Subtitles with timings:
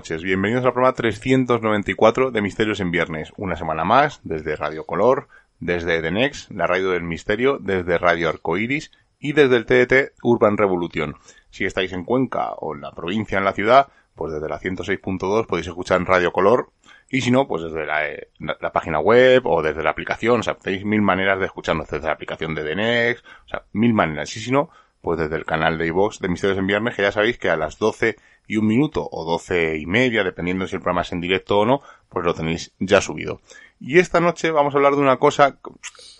[0.00, 3.34] noches, bienvenidos al programa 394 de Misterios en Viernes.
[3.36, 6.10] Una semana más, desde Radio Color, desde The
[6.54, 11.16] la radio del misterio, desde Radio Arcoiris y desde el TDT Urban Revolution.
[11.50, 15.46] Si estáis en Cuenca o en la provincia, en la ciudad, pues desde la 106.2
[15.46, 16.70] podéis escuchar en Radio Color
[17.10, 20.40] y si no, pues desde la, eh, la- página web o desde la aplicación.
[20.40, 23.64] O sea, tenéis mil maneras de escucharnos desde la aplicación de The Next, o sea,
[23.74, 24.34] mil maneras.
[24.34, 24.70] Y si no,
[25.02, 27.56] pues desde el canal de iVox de Misterios en Viernes, que ya sabéis que a
[27.58, 31.20] las 12 y un minuto o 12 y media, dependiendo si el programa es en
[31.20, 33.40] directo o no, pues lo tenéis ya subido.
[33.80, 35.56] Y esta noche vamos a hablar de una cosa,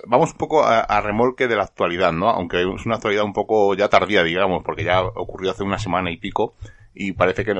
[0.06, 2.30] vamos un poco a, remolque de la actualidad, ¿no?
[2.30, 6.10] Aunque es una actualidad un poco ya tardía, digamos, porque ya ocurrió hace una semana
[6.10, 6.54] y pico,
[6.94, 7.54] y parece que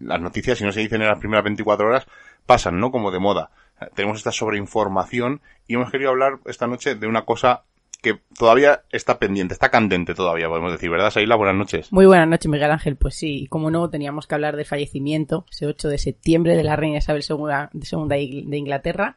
[0.00, 2.06] las noticias, si no se dicen en las primeras 24 horas,
[2.44, 2.90] pasan, ¿no?
[2.90, 3.50] Como de moda.
[3.94, 7.62] Tenemos esta sobreinformación y hemos querido hablar esta noche de una cosa
[8.02, 11.36] que todavía está pendiente, está candente todavía, podemos decir, ¿verdad, Saila?
[11.36, 11.92] Buenas noches.
[11.92, 12.96] Muy buenas noches, Miguel Ángel.
[12.96, 16.64] Pues sí, y como no, teníamos que hablar del fallecimiento, ese 8 de septiembre, de
[16.64, 19.16] la reina Isabel II de Inglaterra.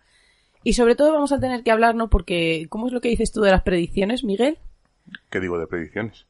[0.63, 2.09] Y sobre todo vamos a tener que hablar, ¿no?
[2.09, 4.57] Porque, ¿cómo es lo que dices tú de las predicciones, Miguel?
[5.29, 6.25] ¿Qué digo de predicciones?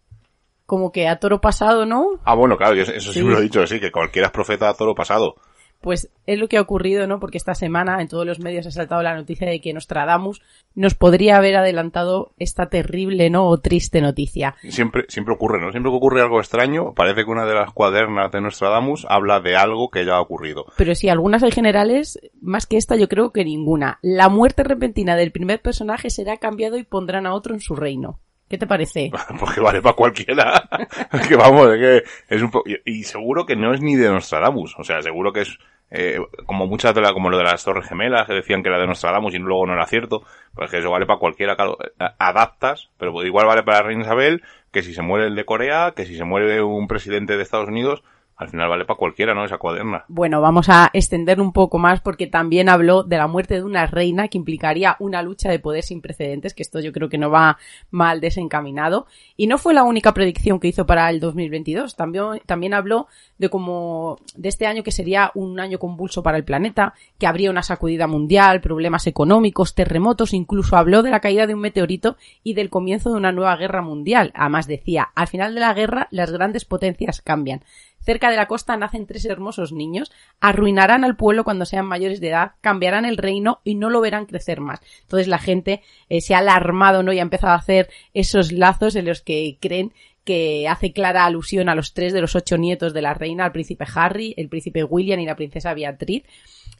[0.65, 2.05] Como que a toro pasado, ¿no?
[2.25, 3.23] Ah, bueno, claro, eso sí, Sí.
[3.23, 5.35] me lo he dicho, sí, que cualquiera es profeta a toro pasado.
[5.81, 7.19] Pues es lo que ha ocurrido, ¿no?
[7.19, 10.41] Porque esta semana en todos los medios ha saltado la noticia de que Nostradamus
[10.75, 13.47] nos podría haber adelantado esta terrible, ¿no?
[13.47, 14.55] O triste noticia.
[14.67, 15.71] Siempre, siempre ocurre, ¿no?
[15.71, 19.55] Siempre que ocurre algo extraño, parece que una de las cuadernas de Nostradamus habla de
[19.55, 20.65] algo que ya ha ocurrido.
[20.77, 23.99] Pero sí, algunas hay generales, más que esta yo creo que ninguna.
[24.01, 28.19] La muerte repentina del primer personaje será cambiado y pondrán a otro en su reino.
[28.49, 29.11] ¿Qué te parece?
[29.39, 30.67] Porque vale para cualquiera.
[31.27, 34.09] que vamos, es que es un po- y, y seguro que no es ni de
[34.09, 34.75] Nostradamus.
[34.77, 35.57] O sea, seguro que es
[35.91, 38.79] eh, como muchas de la, como lo de las Torres Gemelas, que decían que era
[38.79, 40.23] de Nostradamus y luego no era cierto.
[40.55, 41.77] Pues que eso vale para cualquiera, claro.
[41.81, 45.35] eh, Adaptas, pero pues igual vale para la Reina Isabel, que si se muere el
[45.35, 48.03] de Corea, que si se muere un presidente de Estados Unidos,
[48.39, 49.43] al final vale para cualquiera, ¿no?
[49.43, 50.05] Esa cuaderna.
[50.07, 53.85] Bueno, vamos a extender un poco más porque también habló de la muerte de una
[53.85, 57.29] reina que implicaría una lucha de poder sin precedentes, que esto yo creo que no
[57.29, 57.57] va
[57.91, 59.07] mal desencaminado.
[59.35, 61.97] Y no fue la única predicción que hizo para el 2022.
[61.97, 63.07] También, también habló
[63.37, 67.51] de como de este año que sería un año convulso para el planeta, que habría
[67.51, 72.53] una sacudida mundial, problemas económicos, terremotos, incluso habló de la caída de un meteorito y
[72.53, 74.31] del comienzo de una nueva guerra mundial.
[74.33, 77.65] Además decía, al final de la guerra las grandes potencias cambian.
[78.01, 82.29] Cerca de la costa nacen tres hermosos niños, arruinarán al pueblo cuando sean mayores de
[82.29, 84.79] edad, cambiarán el reino y no lo verán crecer más.
[85.01, 87.13] Entonces la gente eh, se ha alarmado, ¿no?
[87.13, 89.93] Y ha empezado a hacer esos lazos en los que creen
[90.23, 93.51] que hace clara alusión a los tres de los ocho nietos de la reina, al
[93.51, 96.23] príncipe Harry, el príncipe William y la princesa Beatriz.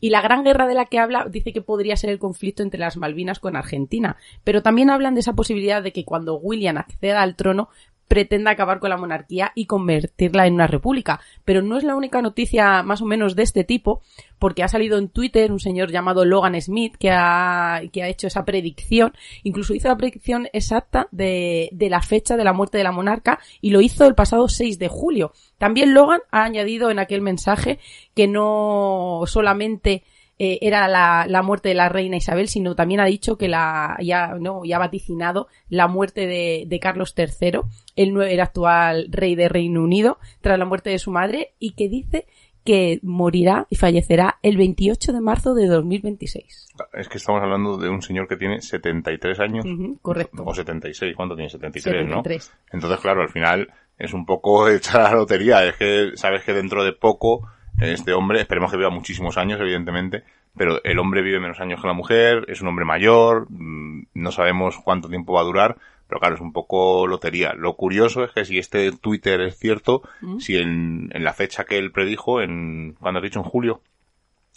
[0.02, 2.80] Y la gran guerra de la que habla dice que podría ser el conflicto entre
[2.80, 4.18] las Malvinas con Argentina.
[4.44, 7.70] Pero también hablan de esa posibilidad de que cuando William acceda al trono
[8.10, 11.22] pretenda acabar con la monarquía y convertirla en una república.
[11.46, 14.02] Pero no es la única noticia más o menos de este tipo,
[14.40, 18.28] porque ha salido en Twitter un señor llamado Logan Smith que ha, que ha hecho
[18.28, 19.14] esa predicción,
[19.44, 23.40] incluso hizo la predicción exacta de, de la fecha de la muerte de la monarca
[23.62, 25.32] y lo hizo el pasado 6 de julio.
[25.60, 27.78] También Logan ha añadido en aquel mensaje
[28.16, 30.04] que no solamente
[30.42, 33.98] eh, era la, la, muerte de la reina Isabel, sino también ha dicho que la,
[34.02, 37.60] ya, no, ya ha vaticinado la muerte de, de Carlos III,
[37.98, 41.90] el, el actual rey de Reino Unido, tras la muerte de su madre, y que
[41.90, 42.26] dice
[42.64, 46.68] que morirá y fallecerá el 28 de marzo de 2026.
[46.94, 49.66] Es que estamos hablando de un señor que tiene 73 años.
[49.66, 50.44] Ujú, correcto.
[50.46, 51.50] O 76, ¿cuánto tiene?
[51.50, 52.52] 73, 73.
[52.54, 52.56] ¿no?
[52.72, 55.66] Entonces, claro, al final es un poco echar a la lotería.
[55.66, 60.24] Es que sabes que dentro de poco este hombre, esperemos que viva muchísimos años, evidentemente,
[60.58, 64.32] pero el hombre vive menos años que la mujer, es un hombre mayor, mm, no
[64.32, 65.78] sabemos cuánto tiempo va a durar,
[66.08, 67.54] pero claro, es un poco lotería.
[67.54, 70.40] Lo curioso es que si este Twitter es cierto, ¿Mm?
[70.40, 73.82] si en, en la fecha que él predijo, en, cuando has dicho en julio,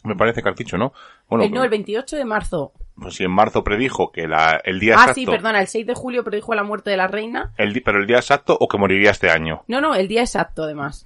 [0.05, 0.93] me parece que has dicho, ¿no?
[1.29, 2.73] Bueno, Eh, no, el 28 de marzo.
[3.03, 5.87] Pues si en marzo predijo que la, el día Ah, exacto, sí, perdona, el 6
[5.87, 7.53] de julio predijo la muerte de la reina.
[7.59, 9.63] el pero el día exacto o que moriría este año.
[9.69, 11.05] No, no, el día exacto, además.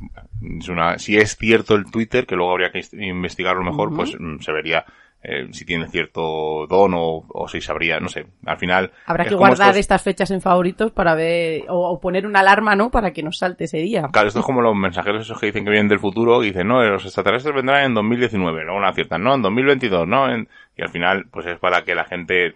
[0.58, 4.38] Es una, si es cierto el Twitter, que luego habría que investigarlo mejor, pues mm,
[4.40, 4.84] se vería
[5.28, 8.26] eh, si tiene cierto don o, o si sabría, no sé.
[8.44, 8.92] Al final.
[9.06, 12.40] Habrá es que guardar estos- estas fechas en favoritos para ver, o, o poner una
[12.40, 12.90] alarma, ¿no?
[12.90, 14.08] Para que nos salte ese día.
[14.12, 16.68] Claro, esto es como los mensajeros esos que dicen que vienen del futuro y dicen,
[16.68, 20.82] no, los extraterrestres vendrán en 2019, luego no aciertan, no, en 2022, no, en- y
[20.82, 22.52] al final, pues es para que la gente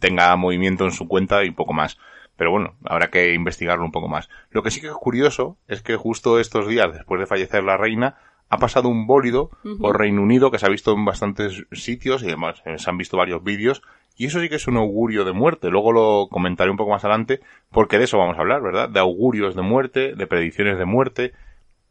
[0.00, 1.98] tenga movimiento en su cuenta y poco más.
[2.36, 4.28] Pero bueno, habrá que investigarlo un poco más.
[4.50, 7.76] Lo que sí que es curioso es que justo estos días, después de fallecer la
[7.76, 8.16] reina,
[8.48, 9.50] ha pasado un bólido
[9.80, 12.98] por Reino Unido que se ha visto en bastantes sitios y además eh, se han
[12.98, 13.82] visto varios vídeos
[14.16, 15.70] y eso sí que es un augurio de muerte.
[15.70, 18.88] Luego lo comentaré un poco más adelante porque de eso vamos a hablar, ¿verdad?
[18.88, 21.32] De augurios de muerte, de predicciones de muerte,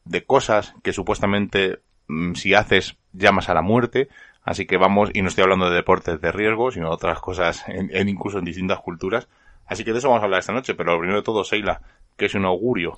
[0.05, 4.07] de cosas que supuestamente mm, si haces llamas a la muerte.
[4.43, 7.63] Así que vamos, y no estoy hablando de deportes de riesgo, sino de otras cosas,
[7.67, 9.27] en, en incluso en distintas culturas.
[9.65, 11.81] Así que de eso vamos a hablar esta noche, pero lo primero de todo, Seila,
[12.15, 12.95] que es un augurio.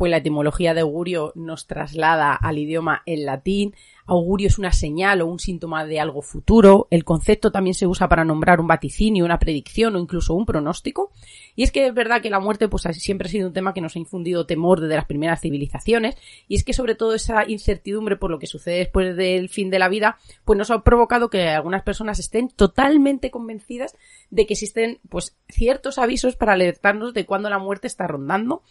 [0.00, 3.74] Pues la etimología de augurio nos traslada al idioma en latín.
[4.06, 6.88] Augurio es una señal o un síntoma de algo futuro.
[6.90, 11.12] El concepto también se usa para nombrar un vaticinio, una predicción o incluso un pronóstico.
[11.54, 13.82] Y es que es verdad que la muerte pues siempre ha sido un tema que
[13.82, 16.16] nos ha infundido temor desde las primeras civilizaciones.
[16.48, 19.78] Y es que sobre todo esa incertidumbre por lo que sucede después del fin de
[19.78, 20.16] la vida,
[20.46, 23.94] pues nos ha provocado que algunas personas estén totalmente convencidas
[24.30, 28.62] de que existen pues ciertos avisos para alertarnos de cuando la muerte está rondando.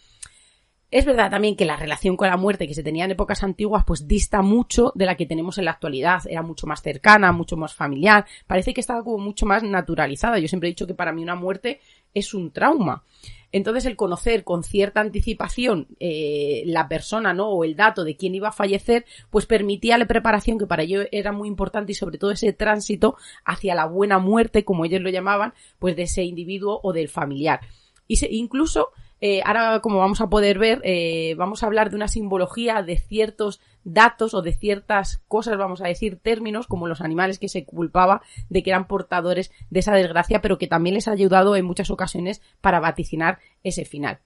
[0.90, 3.84] Es verdad también que la relación con la muerte que se tenía en épocas antiguas
[3.86, 6.22] pues dista mucho de la que tenemos en la actualidad.
[6.28, 8.26] Era mucho más cercana, mucho más familiar.
[8.48, 10.40] Parece que estaba como mucho más naturalizada.
[10.40, 11.80] Yo siempre he dicho que para mí una muerte
[12.12, 13.04] es un trauma.
[13.52, 17.50] Entonces el conocer con cierta anticipación eh, la persona ¿no?
[17.50, 21.02] o el dato de quién iba a fallecer, pues permitía la preparación que para ello
[21.12, 25.10] era muy importante y sobre todo ese tránsito hacia la buena muerte, como ellos lo
[25.10, 27.60] llamaban, pues de ese individuo o del familiar.
[28.08, 31.96] Y se, incluso eh, ahora, como vamos a poder ver, eh, vamos a hablar de
[31.96, 37.02] una simbología de ciertos datos o de ciertas cosas, vamos a decir términos, como los
[37.02, 41.06] animales que se culpaba de que eran portadores de esa desgracia, pero que también les
[41.06, 44.20] ha ayudado en muchas ocasiones para vaticinar ese final.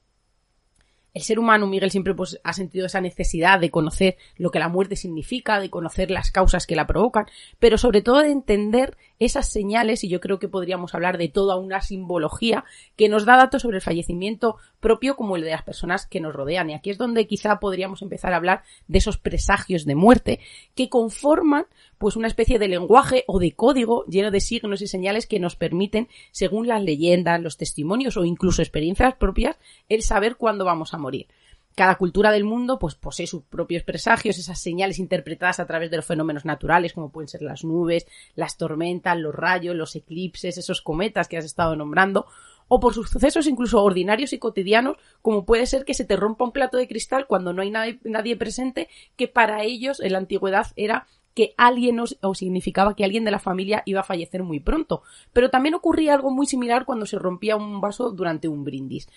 [1.14, 4.68] El ser humano, Miguel, siempre pues, ha sentido esa necesidad de conocer lo que la
[4.68, 7.26] muerte significa, de conocer las causas que la provocan,
[7.60, 11.56] pero sobre todo de entender esas señales, y yo creo que podríamos hablar de toda
[11.56, 12.64] una simbología
[12.96, 16.34] que nos da datos sobre el fallecimiento propio como el de las personas que nos
[16.34, 16.70] rodean.
[16.70, 20.40] Y aquí es donde quizá podríamos empezar a hablar de esos presagios de muerte
[20.74, 21.66] que conforman
[21.98, 25.56] pues una especie de lenguaje o de código lleno de signos y señales que nos
[25.56, 29.56] permiten, según las leyendas, los testimonios o incluso experiencias propias,
[29.88, 31.28] el saber cuándo vamos a morir.
[31.74, 35.96] Cada cultura del mundo pues posee sus propios presagios, esas señales interpretadas a través de
[35.96, 40.82] los fenómenos naturales, como pueden ser las nubes, las tormentas, los rayos, los eclipses, esos
[40.82, 42.26] cometas que has estado nombrando,
[42.68, 46.52] o por sucesos incluso ordinarios y cotidianos, como puede ser que se te rompa un
[46.52, 51.08] plato de cristal cuando no hay nadie, presente, que para ellos en la antigüedad era
[51.34, 55.02] que alguien o significaba que alguien de la familia iba a fallecer muy pronto.
[55.32, 59.08] Pero también ocurría algo muy similar cuando se rompía un vaso durante un brindis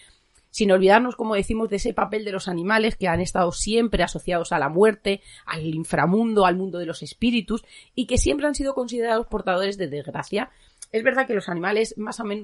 [0.58, 4.52] sin olvidarnos, como decimos, de ese papel de los animales que han estado siempre asociados
[4.52, 8.74] a la muerte, al inframundo, al mundo de los espíritus, y que siempre han sido
[8.74, 10.50] considerados portadores de desgracia.
[10.92, 11.96] Es verdad que los animales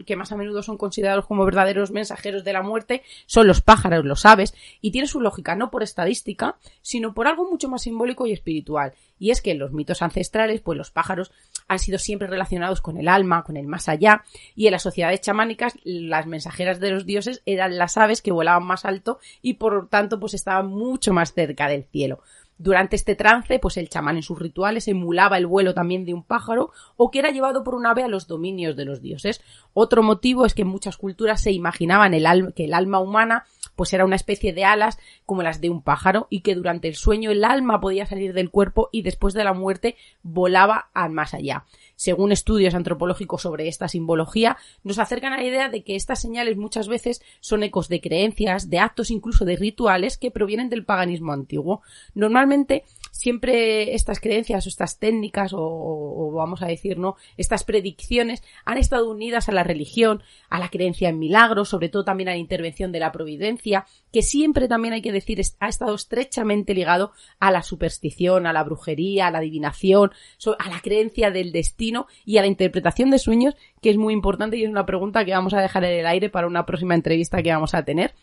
[0.05, 4.05] que más a menudo son considerados como verdaderos mensajeros de la muerte son los pájaros,
[4.05, 8.27] los aves, y tiene su lógica no por estadística, sino por algo mucho más simbólico
[8.27, 8.93] y espiritual.
[9.19, 11.31] Y es que en los mitos ancestrales, pues los pájaros
[11.67, 14.23] han sido siempre relacionados con el alma, con el más allá,
[14.55, 18.65] y en las sociedades chamánicas las mensajeras de los dioses eran las aves que volaban
[18.65, 22.19] más alto y por tanto pues estaban mucho más cerca del cielo.
[22.57, 26.23] Durante este trance, pues el chamán en sus rituales emulaba el vuelo también de un
[26.23, 29.41] pájaro o que era llevado por un ave a los dominios de los dioses.
[29.73, 33.93] Otro motivo es que en muchas culturas se imaginaban el que el alma humana pues
[33.93, 37.31] era una especie de alas como las de un pájaro y que durante el sueño
[37.31, 41.65] el alma podía salir del cuerpo y después de la muerte volaba al más allá.
[41.95, 46.57] Según estudios antropológicos sobre esta simbología, nos acercan a la idea de que estas señales
[46.57, 51.33] muchas veces son ecos de creencias, de actos, incluso de rituales que provienen del paganismo
[51.33, 51.81] antiguo.
[52.13, 52.83] Normalmente,
[53.13, 57.15] siempre estas creencias o estas técnicas o, o vamos a decir, ¿no?
[57.37, 62.03] Estas predicciones han estado unidas a la religión, a la creencia en milagros, sobre todo
[62.03, 65.93] también a la intervención de la providencia, que siempre también hay que decir ha estado
[65.93, 70.11] estrechamente ligado a la superstición, a la brujería, a la adivinación,
[70.57, 74.57] a la creencia del destino y a la interpretación de sueños, que es muy importante
[74.57, 77.43] y es una pregunta que vamos a dejar en el aire para una próxima entrevista
[77.43, 78.15] que vamos a tener.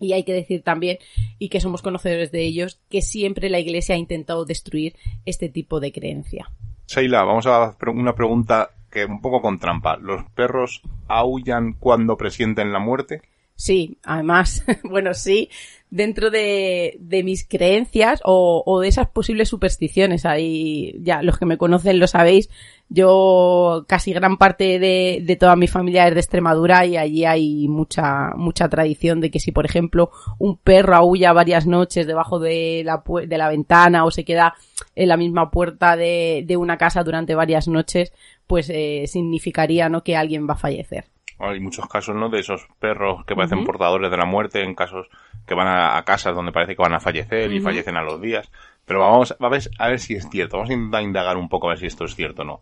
[0.00, 0.98] Y hay que decir también,
[1.38, 4.94] y que somos conocedores de ellos, que siempre la Iglesia ha intentado destruir
[5.26, 6.50] este tipo de creencia.
[6.86, 9.96] Sheila, vamos a hacer una pregunta que un poco con trampa.
[9.96, 13.22] ¿Los perros aullan cuando presienten la muerte?
[13.54, 15.50] Sí, además, bueno, sí,
[15.90, 21.98] dentro de, mis creencias o, de esas posibles supersticiones, ahí ya los que me conocen
[21.98, 22.50] lo sabéis,
[22.90, 28.30] yo casi gran parte de, toda mi familia es de Extremadura y allí hay mucha,
[28.36, 33.02] mucha tradición de que si, por ejemplo, un perro aúlla varias noches debajo de la,
[33.26, 34.54] de la ventana o se queda
[34.94, 38.12] en la misma puerta de, de una casa durante varias noches,
[38.46, 40.02] pues eh, significaría ¿no?
[40.02, 41.04] que alguien va a fallecer.
[41.38, 42.28] Hay muchos casos, ¿no?
[42.28, 45.08] De esos perros que parecen portadores de la muerte en casos
[45.46, 48.20] que van a, a casas donde parece que van a fallecer y fallecen a los
[48.20, 48.50] días.
[48.84, 50.56] Pero vamos a ver, a ver si es cierto.
[50.56, 52.60] Vamos a intentar indagar un poco a ver si esto es cierto o no.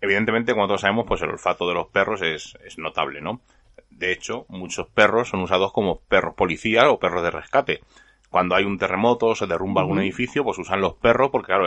[0.00, 3.40] Evidentemente, como todos sabemos, pues el olfato de los perros es, es notable, ¿no?
[3.90, 7.80] De hecho, muchos perros son usados como perros policía o perros de rescate.
[8.30, 11.66] Cuando hay un terremoto o se derrumba algún edificio, pues usan los perros, porque claro,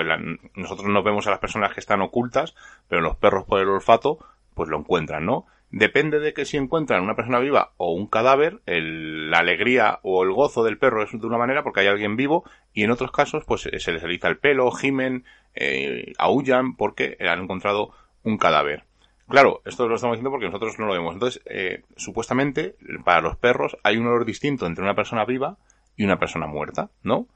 [0.56, 2.56] nosotros no vemos a las personas que están ocultas,
[2.90, 4.18] pero los perros por el olfato,
[4.54, 5.46] pues lo encuentran, ¿no?
[5.78, 10.24] Depende de que si encuentran una persona viva o un cadáver, el- la alegría o
[10.24, 13.12] el gozo del perro es de una manera porque hay alguien vivo y en otros
[13.12, 17.92] casos pues eh, se les eriza el pelo, gimen, eh, aullan porque han encontrado
[18.24, 18.86] un cadáver.
[19.28, 21.14] Claro, esto lo estamos diciendo porque nosotros no lo vemos.
[21.14, 25.58] Entonces, eh, supuestamente, para los perros hay un olor distinto entre una persona viva
[25.98, 27.28] y una persona muerta, ¿no?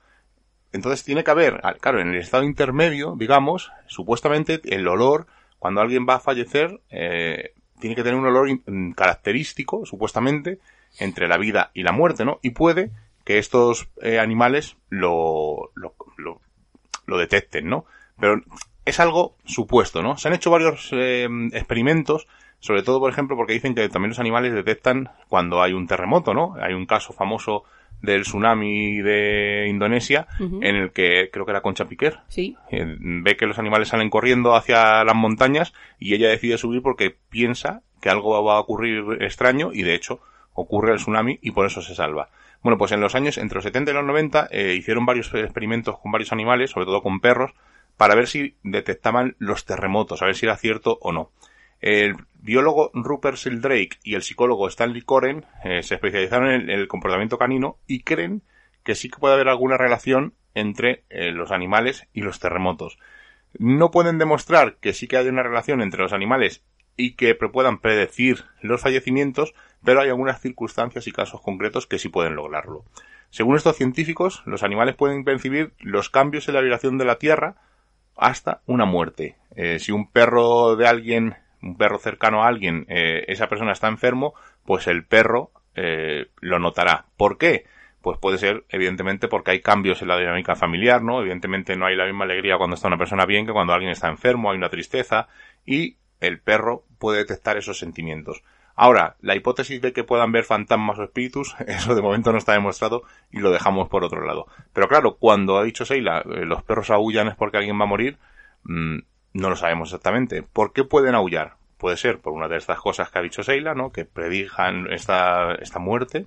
[0.72, 5.28] Entonces tiene que haber, claro, en el estado intermedio, digamos, supuestamente el olor,
[5.58, 10.60] cuando alguien va a fallecer, eh, tiene que tener un olor mm, característico, supuestamente,
[11.00, 12.40] entre la vida y la muerte, ¿no?
[12.42, 12.92] Y puede
[13.24, 16.42] que estos eh, animales lo, lo, lo,
[17.06, 17.86] lo detecten, ¿no?
[18.20, 18.42] Pero
[18.86, 20.18] es algo supuesto, ¿no?
[20.18, 22.28] Se han hecho varios eh, experimentos,
[22.60, 26.34] sobre todo, por ejemplo, porque dicen que también los animales detectan cuando hay un terremoto,
[26.34, 26.56] ¿no?
[26.62, 27.64] Hay un caso famoso
[28.02, 33.36] del tsunami de Indonesia, en el que creo que era Concha Piquer, Sí, eh, ve
[33.36, 38.10] que los animales salen corriendo hacia las montañas y ella decide subir porque piensa que
[38.10, 40.20] algo va a ocurrir extraño y de hecho
[40.54, 42.30] ocurre el tsunami y por eso se salva.
[42.62, 45.98] Bueno, pues en los años entre los 70 y los 90 eh, hicieron varios experimentos
[46.00, 47.54] con varios animales, sobre todo con perros,
[47.98, 51.32] para ver si detectaban los terremotos, a ver si era cierto o no.
[51.82, 57.38] El biólogo Rupert Sheldrake y el psicólogo Stanley Coren eh, se especializaron en el comportamiento
[57.38, 58.42] canino y creen
[58.84, 62.98] que sí que puede haber alguna relación entre eh, los animales y los terremotos.
[63.58, 66.64] No pueden demostrar que sí que hay una relación entre los animales
[66.96, 69.54] y que puedan predecir los fallecimientos,
[69.84, 72.84] pero hay algunas circunstancias y casos concretos que sí pueden lograrlo.
[73.30, 77.56] Según estos científicos, los animales pueden percibir los cambios en la vibración de la Tierra
[78.18, 79.38] hasta una muerte.
[79.56, 83.88] Eh, si un perro de alguien, un perro cercano a alguien, eh, esa persona está
[83.88, 84.34] enfermo,
[84.66, 87.06] pues el perro eh, lo notará.
[87.18, 87.66] ¿Por qué?
[88.02, 91.20] Pues puede ser, evidentemente, porque hay cambios en la dinámica familiar, ¿no?
[91.20, 94.08] Evidentemente no hay la misma alegría cuando está una persona bien que cuando alguien está
[94.08, 95.28] enfermo, hay una tristeza,
[95.66, 98.42] y el perro puede detectar esos sentimientos.
[98.82, 102.54] Ahora, la hipótesis de que puedan ver fantasmas o espíritus, eso de momento no está
[102.54, 104.48] demostrado y lo dejamos por otro lado.
[104.72, 107.88] Pero claro, cuando ha dicho Seila, eh, los perros aullan es porque alguien va a
[107.88, 108.18] morir,
[108.64, 109.00] mm,
[109.34, 110.44] no lo sabemos exactamente.
[110.44, 111.54] ¿Por qué pueden aullar?
[111.78, 113.92] Puede ser por una de estas cosas que ha dicho Seila, ¿no?
[113.92, 116.26] Que predijan esta, esta muerte.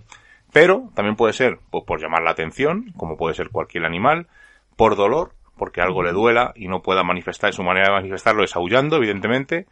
[0.52, 4.28] Pero también puede ser pues, por llamar la atención, como puede ser cualquier animal,
[4.76, 8.56] por dolor, porque algo le duela y no pueda manifestar, su manera de manifestarlo es
[8.56, 9.66] aullando, evidentemente,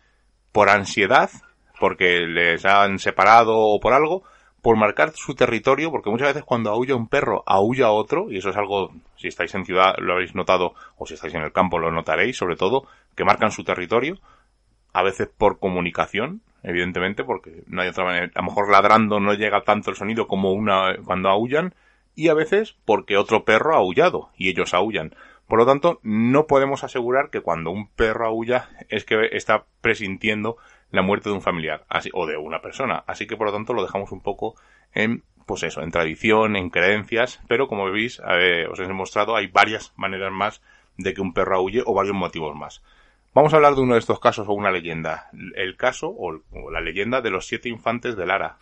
[0.52, 1.30] por ansiedad,
[1.78, 4.22] porque les han separado o por algo,
[4.62, 8.50] por marcar su territorio, porque muchas veces cuando aúlla un perro, aúlla otro, y eso
[8.50, 11.78] es algo, si estáis en ciudad lo habéis notado, o si estáis en el campo
[11.78, 12.86] lo notaréis, sobre todo,
[13.20, 14.18] que marcan su territorio,
[14.94, 19.34] a veces por comunicación, evidentemente, porque no hay otra manera, a lo mejor ladrando no
[19.34, 21.74] llega tanto el sonido como una cuando aullan,
[22.14, 25.14] y a veces porque otro perro ha aullado, y ellos aullan.
[25.48, 30.56] Por lo tanto, no podemos asegurar que cuando un perro aulla es que está presintiendo
[30.90, 31.84] la muerte de un familiar
[32.14, 33.04] o de una persona.
[33.06, 34.54] Así que por lo tanto lo dejamos un poco
[34.94, 39.48] en, pues eso, en tradición, en creencias, pero como veis, eh, os he mostrado, hay
[39.48, 40.62] varias maneras más
[40.96, 42.82] de que un perro aulle o varios motivos más.
[43.32, 45.30] Vamos a hablar de uno de estos casos o una leyenda.
[45.54, 46.32] El caso o,
[46.70, 48.58] la leyenda de los siete infantes de Lara.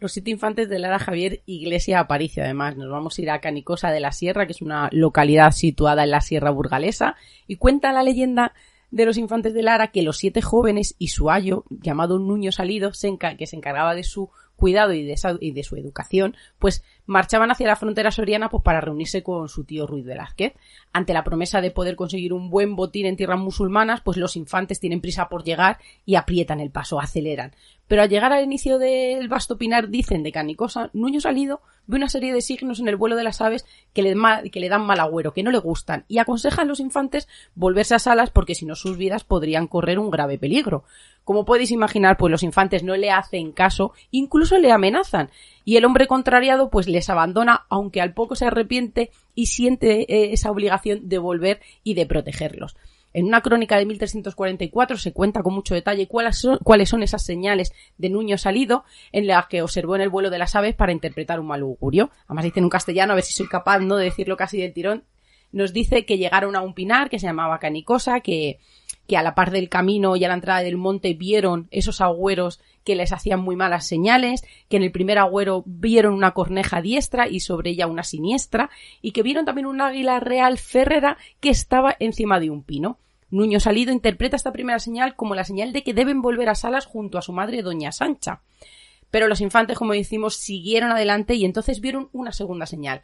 [0.00, 2.76] Los siete infantes de Lara Javier Iglesia Aparicio, además.
[2.76, 6.10] Nos vamos a ir a Canicosa de la Sierra, que es una localidad situada en
[6.10, 7.14] la Sierra Burgalesa,
[7.46, 8.54] y cuenta la leyenda
[8.90, 12.90] de los infantes de Lara que los siete jóvenes y su ayo, llamado Nuño Salido,
[12.90, 17.66] que se encargaba de su cuidado y de, y de su educación, pues marchaban hacia
[17.66, 20.54] la frontera soriana pues para reunirse con su tío Ruiz Velázquez.
[20.92, 24.80] Ante la promesa de poder conseguir un buen botín en tierras musulmanas, pues los infantes
[24.80, 27.54] tienen prisa por llegar y aprietan el paso, aceleran.
[27.92, 32.08] Pero al llegar al inicio del vasto pinar, dicen de Canicosa, Nuño Salido ve una
[32.08, 35.42] serie de signos en el vuelo de las aves que le, dan mal agüero, que
[35.42, 38.96] no le gustan, y aconsejan a los infantes volverse a salas porque si no sus
[38.96, 40.84] vidas podrían correr un grave peligro.
[41.22, 45.28] Como podéis imaginar, pues los infantes no le hacen caso, incluso le amenazan,
[45.66, 50.32] y el hombre contrariado pues les abandona, aunque al poco se arrepiente y siente eh,
[50.32, 52.74] esa obligación de volver y de protegerlos.
[53.12, 58.08] En una crónica de 1344 se cuenta con mucho detalle cuáles son, esas señales de
[58.08, 61.46] Nuño Salido en las que observó en el vuelo de las aves para interpretar un
[61.46, 62.10] mal augurio.
[62.26, 64.72] Además dice en un castellano, a ver si soy capaz no de decirlo casi del
[64.72, 65.04] tirón,
[65.50, 68.58] nos dice que llegaron a un pinar que se llamaba Canicosa, que,
[69.06, 72.60] que a la par del camino y a la entrada del monte vieron esos agüeros
[72.84, 77.28] que les hacían muy malas señales, que en el primer agüero vieron una corneja diestra
[77.28, 78.70] y sobre ella una siniestra,
[79.00, 82.98] y que vieron también un águila real férrera que estaba encima de un pino.
[83.30, 86.86] Nuño Salido interpreta esta primera señal como la señal de que deben volver a Salas
[86.86, 88.42] junto a su madre Doña Sancha.
[89.10, 93.02] Pero los infantes, como decimos, siguieron adelante y entonces vieron una segunda señal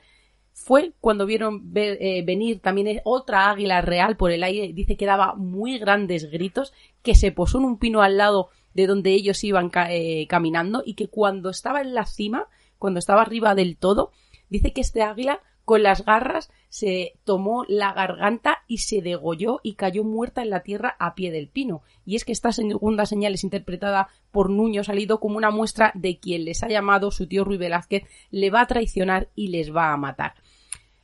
[0.58, 5.34] fue cuando vieron eh, venir también otra águila real por el aire, dice que daba
[5.34, 9.70] muy grandes gritos, que se posó en un pino al lado de donde ellos iban
[9.70, 12.46] ca- eh, caminando y que cuando estaba en la cima,
[12.78, 14.12] cuando estaba arriba del todo,
[14.48, 19.74] dice que este águila con las garras se tomó la garganta y se degolló y
[19.74, 21.82] cayó muerta en la tierra a pie del pino.
[22.06, 26.18] Y es que esta segunda señal es interpretada por Nuño Salido como una muestra de
[26.18, 29.92] quien les ha llamado su tío Ruy Velázquez le va a traicionar y les va
[29.92, 30.34] a matar.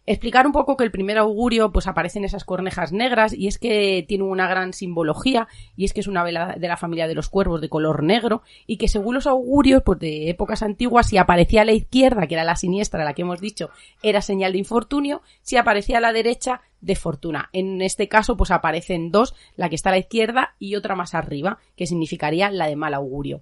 [0.07, 4.05] Explicar un poco que el primer augurio pues aparecen esas cornejas negras y es que
[4.07, 7.31] tiene una gran simbología y es que es una vela de la familia de los
[7.31, 11.63] cuervos de color negro y que según los augurios pues de épocas antiguas si aparecía
[11.63, 13.71] a la izquierda que era la siniestra la que hemos dicho
[14.03, 17.49] era señal de infortunio si aparecía a la derecha de fortuna.
[17.55, 21.15] En este caso pues aparecen dos la que está a la izquierda y otra más
[21.15, 23.41] arriba que significaría la de mal augurio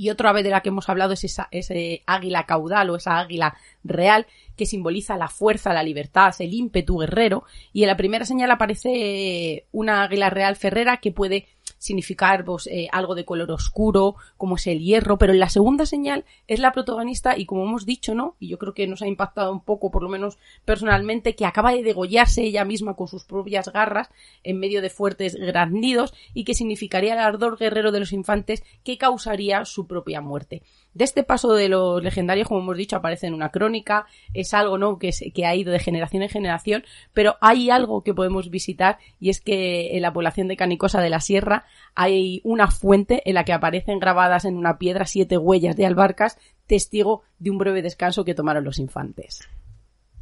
[0.00, 3.18] y otra ave de la que hemos hablado es esa, ese águila caudal o esa
[3.18, 7.44] águila real que simboliza la fuerza, la libertad, el ímpetu guerrero.
[7.74, 11.48] Y en la primera señal aparece una águila real ferrera que puede
[11.80, 15.86] significar pues, eh, algo de color oscuro, como es el hierro, pero en la segunda
[15.86, 18.36] señal es la protagonista y como hemos dicho, ¿no?
[18.38, 21.72] Y yo creo que nos ha impactado un poco, por lo menos personalmente, que acaba
[21.72, 24.10] de degollarse ella misma con sus propias garras
[24.44, 28.98] en medio de fuertes graznidos y que significaría el ardor guerrero de los infantes que
[28.98, 30.62] causaría su propia muerte.
[30.92, 34.76] De este paso de los legendarios, como hemos dicho, aparece en una crónica, es algo
[34.76, 34.98] ¿no?
[34.98, 38.98] que, se- que ha ido de generación en generación, pero hay algo que podemos visitar
[39.20, 43.34] y es que en la población de Canicosa de la Sierra hay una fuente en
[43.34, 47.82] la que aparecen grabadas en una piedra siete huellas de albarcas, testigo de un breve
[47.82, 49.48] descanso que tomaron los infantes.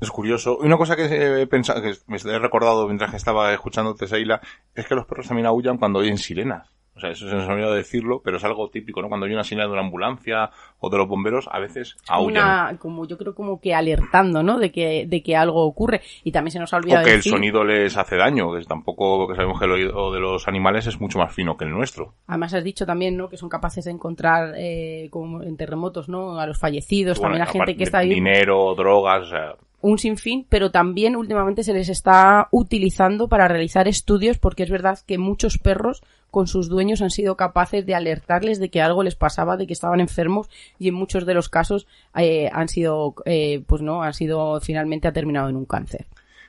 [0.01, 0.59] Es curioso.
[0.59, 1.07] Una cosa que
[1.43, 4.41] he pensado, que me he recordado mientras que estaba escuchándote, Seila,
[4.75, 6.69] es que los perros también aullan cuando oyen sirenas.
[6.99, 9.09] O sea, eso se nos ha olvidado decirlo, pero es algo típico, ¿no?
[9.09, 12.43] Cuando hay una señal de una ambulancia o de los bomberos, a veces aullan.
[12.45, 14.59] Una, como yo creo como que alertando, ¿no?
[14.59, 16.01] De que, de que algo ocurre.
[16.25, 18.63] Y también se nos ha O olvidado que el decir- sonido les hace daño, que
[18.65, 21.71] tampoco, que sabemos que el oído de los animales es mucho más fino que el
[21.71, 22.15] nuestro.
[22.27, 23.29] Además has dicho también, ¿no?
[23.29, 26.41] Que son capaces de encontrar, eh, como en terremotos, ¿no?
[26.41, 28.09] A los fallecidos, Bueno, también a gente que está ahí.
[28.11, 33.87] Dinero, drogas, o sea, un sinfín, pero también últimamente se les está utilizando para realizar
[33.87, 38.59] estudios porque es verdad que muchos perros con sus dueños han sido capaces de alertarles
[38.59, 41.87] de que algo les pasaba, de que estaban enfermos y en muchos de los casos
[42.17, 46.07] eh, han sido, eh, pues no, han sido finalmente ha terminado en un cáncer.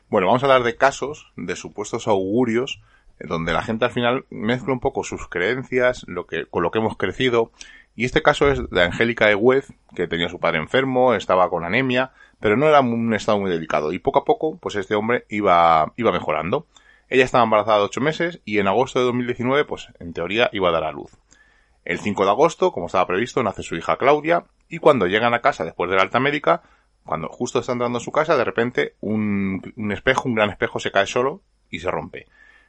[0.10, 2.82] Bueno, vamos a hablar de casos de supuestos augurios
[3.20, 6.80] donde la gente al final mezcla un poco sus creencias, lo que, con lo que
[6.80, 7.52] hemos crecido.
[7.96, 11.66] Y este caso es de Angélica de Huez, que tenía su padre enfermo, estaba con
[11.66, 13.92] anemia, pero no era un estado muy delicado.
[13.92, 16.68] Y poco a poco, pues este hombre iba, iba mejorando.
[17.10, 20.70] Ella estaba embarazada de ocho meses y en agosto de 2019, pues en teoría iba
[20.70, 21.12] a dar a luz.
[21.86, 25.42] El 5 de agosto, como estaba previsto, nace su hija Claudia y cuando llegan a
[25.42, 26.62] casa después de la alta médica,
[27.04, 30.80] cuando justo está entrando a su casa, de repente un, un espejo, un gran espejo
[30.80, 32.28] se cae solo y se rompe.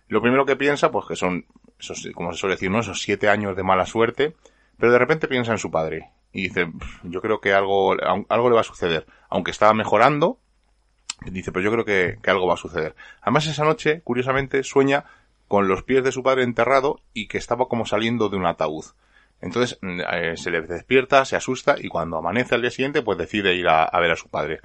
[0.08, 1.44] Lo primero que piensa, pues que son,
[1.78, 2.80] esos, como se suele decir, ¿no?
[2.80, 4.34] Esos siete años de mala suerte,
[4.78, 6.70] pero de repente piensa en su padre y dice,
[7.02, 7.94] yo creo que algo,
[8.28, 9.06] algo le va a suceder.
[9.28, 10.38] Aunque estaba mejorando,
[11.26, 12.94] dice, pero yo creo que, que algo va a suceder.
[13.20, 15.04] Además esa noche, curiosamente, sueña
[15.48, 18.84] con los pies de su padre enterrado y que estaba como saliendo de un ataúd.
[19.40, 23.54] Entonces eh, se le despierta, se asusta y cuando amanece al día siguiente pues decide
[23.54, 24.60] ir a, a ver a su padre.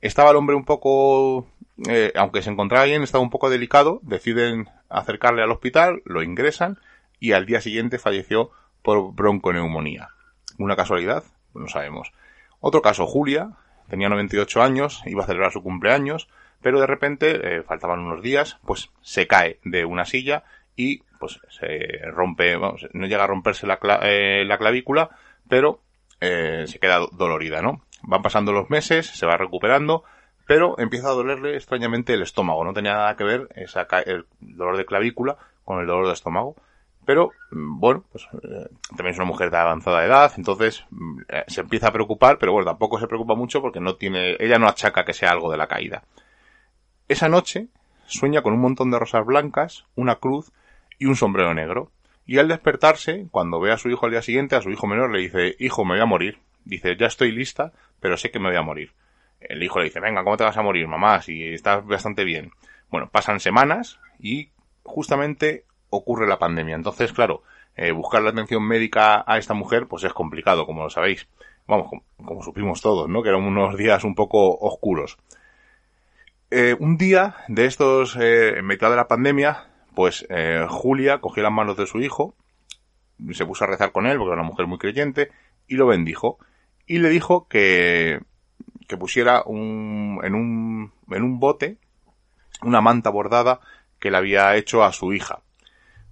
[0.00, 1.48] Estaba el hombre un poco,
[1.88, 6.78] eh, aunque se encontraba bien, estaba un poco delicado, deciden acercarle al hospital, lo ingresan
[7.18, 8.50] y al día siguiente falleció
[8.82, 10.10] por bronconeumonía.
[10.60, 11.24] ¿Una casualidad?
[11.54, 12.12] No sabemos.
[12.60, 13.50] Otro caso, Julia,
[13.88, 16.28] tenía 98 años, iba a celebrar su cumpleaños,
[16.60, 20.44] pero de repente, eh, faltaban unos días, pues se cae de una silla
[20.76, 25.10] y pues se rompe, vamos, no llega a romperse la, cla- eh, la clavícula,
[25.48, 25.80] pero
[26.20, 27.82] eh, se queda do- dolorida, ¿no?
[28.02, 30.04] Van pasando los meses, se va recuperando,
[30.46, 32.64] pero empieza a dolerle extrañamente el estómago.
[32.64, 36.56] No tenía nada que ver esa, el dolor de clavícula con el dolor de estómago.
[37.04, 41.44] Pero, mm, bueno, pues eh, también es una mujer de avanzada edad, entonces mm, eh,
[41.48, 44.68] se empieza a preocupar, pero bueno, tampoco se preocupa mucho porque no tiene, ella no
[44.68, 46.04] achaca que sea algo de la caída.
[47.08, 47.68] Esa noche
[48.06, 50.52] sueña con un montón de rosas blancas, una cruz
[50.98, 51.90] y un sombrero negro.
[52.26, 55.10] Y al despertarse, cuando ve a su hijo al día siguiente, a su hijo menor
[55.10, 56.38] le dice, hijo, me voy a morir.
[56.64, 58.92] Dice, ya estoy lista, pero sé que me voy a morir.
[59.40, 61.22] El hijo le dice, venga, ¿cómo te vas a morir, mamá?
[61.22, 62.52] Si estás bastante bien.
[62.90, 64.50] Bueno, pasan semanas y
[64.82, 66.74] justamente ocurre la pandemia.
[66.74, 67.42] Entonces, claro,
[67.76, 71.28] eh, buscar la atención médica a esta mujer, pues es complicado, como lo sabéis.
[71.66, 73.22] Vamos, como, supimos todos, ¿no?
[73.22, 75.18] Que eran unos días un poco oscuros.
[76.50, 81.42] Eh, un día de estos, eh, en mitad de la pandemia, pues eh, Julia cogió
[81.42, 82.34] las manos de su hijo,
[83.32, 85.30] se puso a rezar con él, porque era una mujer muy creyente,
[85.68, 86.38] y lo bendijo.
[86.86, 88.20] Y le dijo que,
[88.88, 91.78] que pusiera un, en un, en un bote
[92.62, 93.60] una manta bordada
[93.98, 95.40] que le había hecho a su hija.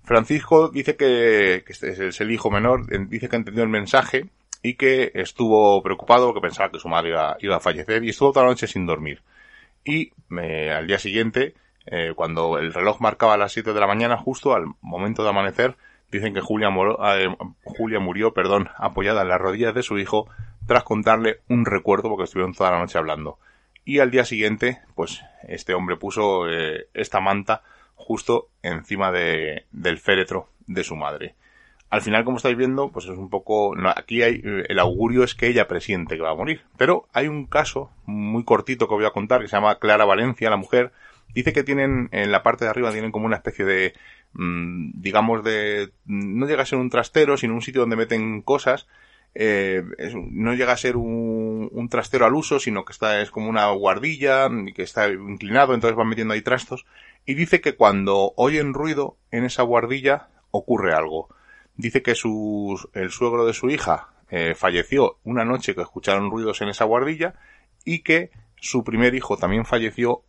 [0.08, 4.26] Francisco dice que, que este es el hijo menor, en- dice que entendió el mensaje
[4.62, 8.32] y que estuvo preocupado porque pensaba que su madre iba, iba a fallecer y estuvo
[8.32, 9.22] toda la noche sin dormir.
[9.84, 11.54] Y al día siguiente,
[11.86, 15.76] eh, cuando el reloj marcaba las 7 de la mañana, justo al momento de amanecer,
[16.10, 17.28] dicen que Julia, eh,
[17.64, 20.26] Julia murió perdón, apoyada en las rodillas de su hijo
[20.66, 23.38] tras contarle un recuerdo porque estuvieron toda la noche hablando.
[23.84, 27.62] Y al día siguiente, pues este hombre puso eh, esta manta
[27.98, 31.34] justo encima de, del féretro de su madre.
[31.90, 33.74] Al final, como estáis viendo, pues es un poco...
[33.96, 36.62] aquí hay, el augurio es que ella presiente que va a morir.
[36.76, 40.50] Pero hay un caso muy cortito que voy a contar que se llama Clara Valencia,
[40.50, 40.92] la mujer.
[41.34, 43.94] Dice que tienen, en la parte de arriba tienen como una especie de,
[44.34, 48.86] mm, digamos de, no llega a ser un trastero, sino un sitio donde meten cosas.
[49.34, 49.82] Eh,
[50.14, 53.70] no llega a ser un, un trastero al uso, sino que está, es como una
[53.70, 56.84] guardilla, que está inclinado, entonces van metiendo ahí trastos.
[57.28, 61.28] Y dice que cuando oyen ruido en esa guardilla ocurre algo.
[61.76, 66.62] Dice que su, el suegro de su hija eh, falleció una noche que escucharon ruidos
[66.62, 67.34] en esa guardilla
[67.84, 70.22] y que su primer hijo también falleció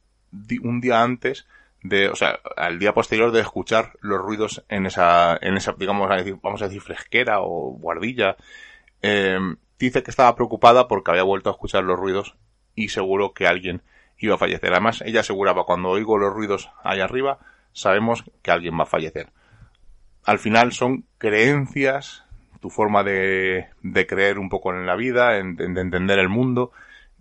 [0.61, 1.47] un día antes
[1.83, 6.09] de, o sea, al día posterior de escuchar los ruidos en esa, en esa, digamos,
[6.41, 8.35] vamos a decir fresquera o guardilla.
[9.01, 9.39] Eh,
[9.79, 12.35] dice que estaba preocupada porque había vuelto a escuchar los ruidos
[12.75, 13.83] y seguro que alguien
[14.25, 14.71] iba a fallecer.
[14.71, 17.39] Además, ella aseguraba cuando oigo los ruidos allá arriba,
[17.73, 19.29] sabemos que alguien va a fallecer.
[20.23, 22.25] Al final son creencias,
[22.59, 26.71] tu forma de, de creer un poco en la vida, de entender el mundo,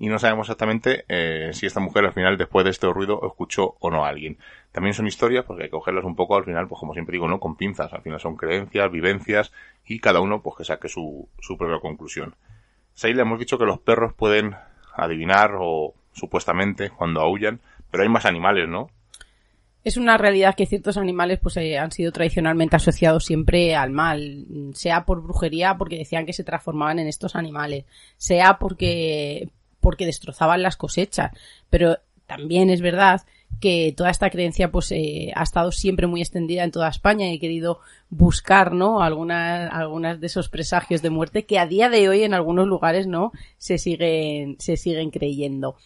[0.00, 3.76] y no sabemos exactamente eh, si esta mujer al final, después de este ruido, escuchó
[3.80, 4.38] o no a alguien.
[4.70, 7.26] También son historias, porque hay que cogerlas un poco al final, pues como siempre digo,
[7.26, 7.40] ¿no?
[7.40, 7.92] Con pinzas.
[7.92, 9.52] Al final son creencias, vivencias,
[9.84, 12.36] y cada uno, pues que saque su, propia conclusión.
[12.94, 14.54] Seis le hemos dicho que los perros pueden
[14.94, 18.90] adivinar o supuestamente cuando aullan, pero hay más animales, ¿no?
[19.84, 24.44] Es una realidad que ciertos animales pues eh, han sido tradicionalmente asociados siempre al mal,
[24.74, 27.84] sea por brujería porque decían que se transformaban en estos animales,
[28.16, 29.48] sea porque
[29.80, 31.30] porque destrozaban las cosechas,
[31.70, 33.22] pero también es verdad
[33.60, 37.34] que toda esta creencia pues eh, ha estado siempre muy extendida en toda España y
[37.34, 42.08] he querido buscar no algunas algunas de esos presagios de muerte que a día de
[42.08, 45.76] hoy en algunos lugares no se siguen se siguen creyendo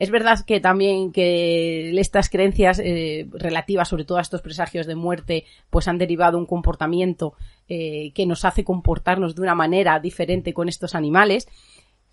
[0.00, 4.94] Es verdad que también que estas creencias eh, relativas sobre todo a estos presagios de
[4.94, 7.34] muerte pues han derivado un comportamiento
[7.68, 11.46] eh, que nos hace comportarnos de una manera diferente con estos animales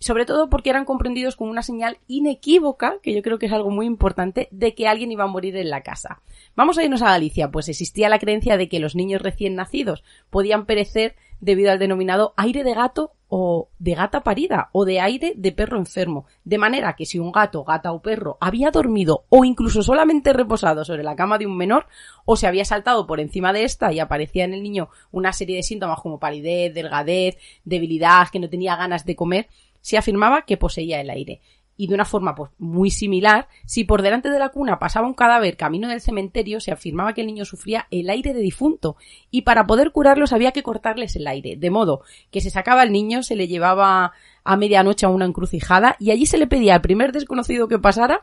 [0.00, 3.70] sobre todo porque eran comprendidos como una señal inequívoca, que yo creo que es algo
[3.70, 6.22] muy importante, de que alguien iba a morir en la casa.
[6.54, 10.04] Vamos a irnos a Galicia, pues existía la creencia de que los niños recién nacidos
[10.30, 15.34] podían perecer debido al denominado aire de gato o de gata parida o de aire
[15.36, 16.26] de perro enfermo.
[16.44, 20.84] De manera que si un gato, gata o perro había dormido o incluso solamente reposado
[20.84, 21.86] sobre la cama de un menor
[22.24, 25.56] o se había saltado por encima de esta y aparecía en el niño una serie
[25.56, 29.48] de síntomas como palidez, delgadez, debilidad, que no tenía ganas de comer,
[29.80, 31.40] se afirmaba que poseía el aire.
[31.80, 35.14] Y de una forma pues, muy similar, si por delante de la cuna pasaba un
[35.14, 38.96] cadáver camino del cementerio, se afirmaba que el niño sufría el aire de difunto,
[39.30, 42.92] y para poder curarlos había que cortarles el aire, de modo que se sacaba al
[42.92, 44.12] niño, se le llevaba
[44.44, 48.22] a medianoche a una encrucijada, y allí se le pedía al primer desconocido que pasara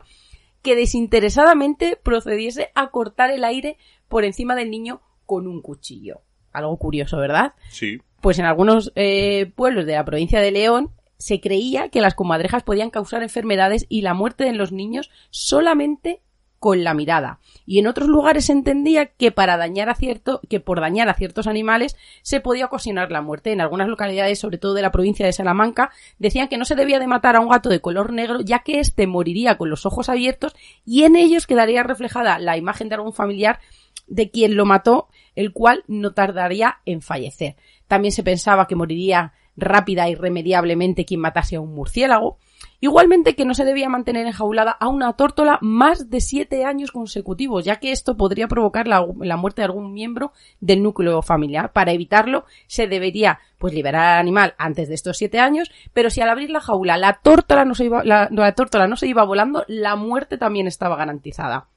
[0.60, 6.20] que desinteresadamente procediese a cortar el aire por encima del niño con un cuchillo.
[6.52, 7.54] Algo curioso, ¿verdad?
[7.70, 8.02] Sí.
[8.20, 12.62] Pues en algunos eh, pueblos de la provincia de León se creía que las comadrejas
[12.62, 16.20] podían causar enfermedades y la muerte en los niños solamente
[16.58, 17.38] con la mirada.
[17.64, 21.14] Y en otros lugares se entendía que para dañar a cierto, que por dañar a
[21.14, 23.52] ciertos animales se podía ocasionar la muerte.
[23.52, 26.98] En algunas localidades, sobre todo de la provincia de Salamanca, decían que no se debía
[26.98, 30.08] de matar a un gato de color negro, ya que éste moriría con los ojos
[30.08, 33.60] abiertos y en ellos quedaría reflejada la imagen de algún familiar
[34.06, 37.56] de quien lo mató, el cual no tardaría en fallecer.
[37.86, 42.38] También se pensaba que moriría rápida e irremediablemente quien matase a un murciélago.
[42.80, 47.64] Igualmente que no se debía mantener enjaulada a una tórtola más de siete años consecutivos,
[47.64, 49.04] ya que esto podría provocar la,
[49.36, 51.72] muerte de algún miembro del núcleo familiar.
[51.72, 56.20] Para evitarlo, se debería pues liberar al animal antes de estos siete años, pero si
[56.20, 59.96] al abrir la jaula la tórtola no se iba, la, no se iba volando, la
[59.96, 61.68] muerte también estaba garantizada.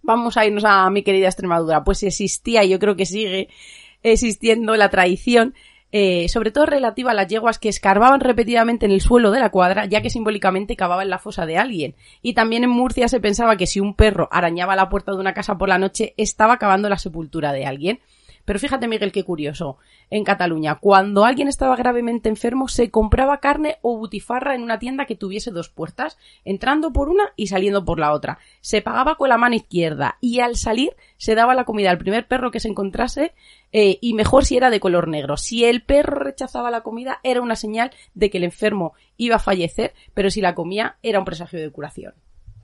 [0.00, 3.48] Vamos a irnos a mi querida Extremadura, pues existía y yo creo que sigue
[4.02, 5.54] existiendo la tradición
[5.90, 9.50] eh, sobre todo relativa a las yeguas que escarbaban repetidamente en el suelo de la
[9.50, 11.94] cuadra, ya que simbólicamente cavaban la fosa de alguien.
[12.22, 15.34] Y también en Murcia se pensaba que si un perro arañaba la puerta de una
[15.34, 18.00] casa por la noche, estaba cavando la sepultura de alguien.
[18.48, 19.76] Pero fíjate, Miguel, qué curioso.
[20.08, 25.04] En Cataluña, cuando alguien estaba gravemente enfermo, se compraba carne o butifarra en una tienda
[25.04, 28.38] que tuviese dos puertas, entrando por una y saliendo por la otra.
[28.62, 32.26] Se pagaba con la mano izquierda y al salir se daba la comida al primer
[32.26, 33.34] perro que se encontrase
[33.70, 35.36] eh, y mejor si era de color negro.
[35.36, 39.40] Si el perro rechazaba la comida era una señal de que el enfermo iba a
[39.40, 42.14] fallecer, pero si la comía era un presagio de curación.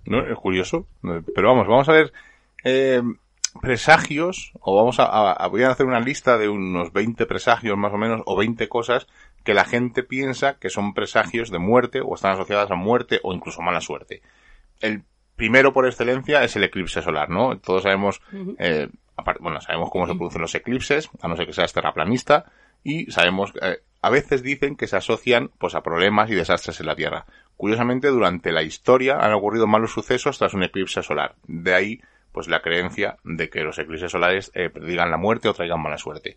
[0.06, 0.86] No, es curioso.
[1.02, 2.10] Pero vamos, vamos a ver.
[2.64, 3.02] Eh,
[3.60, 7.92] presagios, o vamos a, a, voy a hacer una lista de unos 20 presagios más
[7.92, 9.06] o menos, o 20 cosas
[9.44, 13.32] que la gente piensa que son presagios de muerte, o están asociadas a muerte, o
[13.32, 14.22] incluso mala suerte.
[14.80, 15.04] El
[15.36, 17.58] primero por excelencia es el eclipse solar, ¿no?
[17.58, 18.20] Todos sabemos,
[18.58, 18.88] eh,
[19.40, 22.46] bueno, sabemos cómo se producen los eclipses, a no ser que seas terraplanista,
[22.82, 26.86] y sabemos, eh, a veces dicen que se asocian, pues, a problemas y desastres en
[26.86, 27.26] la Tierra.
[27.56, 31.34] Curiosamente, durante la historia han ocurrido malos sucesos tras un eclipse solar.
[31.46, 32.00] De ahí
[32.34, 35.98] pues la creencia de que los eclipses solares eh, predigan la muerte o traigan mala
[35.98, 36.36] suerte.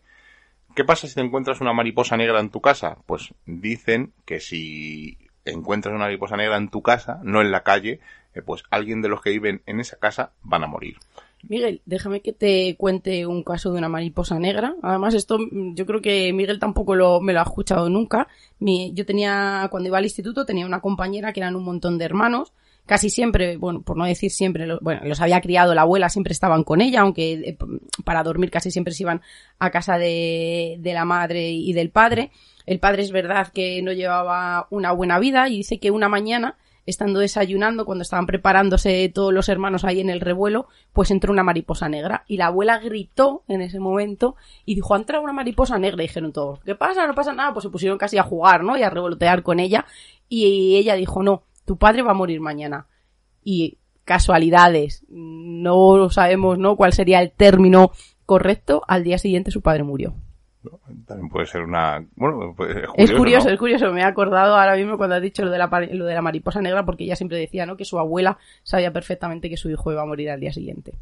[0.75, 2.99] ¿Qué pasa si te encuentras una mariposa negra en tu casa?
[3.07, 7.99] Pues dicen que si encuentras una mariposa negra en tu casa, no en la calle,
[8.35, 10.97] eh, pues alguien de los que viven en esa casa van a morir.
[11.41, 14.75] Miguel, déjame que te cuente un caso de una mariposa negra.
[14.83, 18.27] Además, esto yo creo que Miguel tampoco lo, me lo ha escuchado nunca.
[18.59, 22.53] Yo tenía, cuando iba al instituto, tenía una compañera que eran un montón de hermanos
[22.87, 26.63] casi siempre, bueno, por no decir siempre, bueno, los había criado la abuela, siempre estaban
[26.63, 27.57] con ella, aunque eh,
[28.03, 29.21] para dormir casi siempre se iban
[29.59, 32.31] a casa de, de la madre y del padre.
[32.65, 36.57] El padre es verdad que no llevaba una buena vida y dice que una mañana,
[36.85, 41.43] estando desayunando, cuando estaban preparándose todos los hermanos ahí en el revuelo, pues entró una
[41.43, 42.23] mariposa negra.
[42.27, 46.03] Y la abuela gritó en ese momento y dijo, ha entrado una mariposa negra.
[46.03, 47.07] Y dijeron todos, ¿qué pasa?
[47.07, 47.53] No pasa nada.
[47.53, 48.77] Pues se pusieron casi a jugar, ¿no?
[48.77, 49.85] Y a revolotear con ella.
[50.29, 52.87] Y ella dijo, no, tu padre va a morir mañana.
[53.43, 56.77] Y casualidades, no sabemos, ¿no?
[56.77, 57.91] Cuál sería el término
[58.25, 58.81] correcto.
[58.87, 60.15] Al día siguiente su padre murió.
[61.05, 62.05] También puede ser una.
[62.15, 63.03] Bueno, pues es curioso.
[63.03, 63.53] Es curioso, ¿no?
[63.53, 63.91] es curioso.
[63.91, 66.61] Me he acordado ahora mismo cuando has dicho lo de, la, lo de la mariposa
[66.61, 67.75] negra, porque ella siempre decía, ¿no?
[67.75, 70.93] Que su abuela sabía perfectamente que su hijo iba a morir al día siguiente.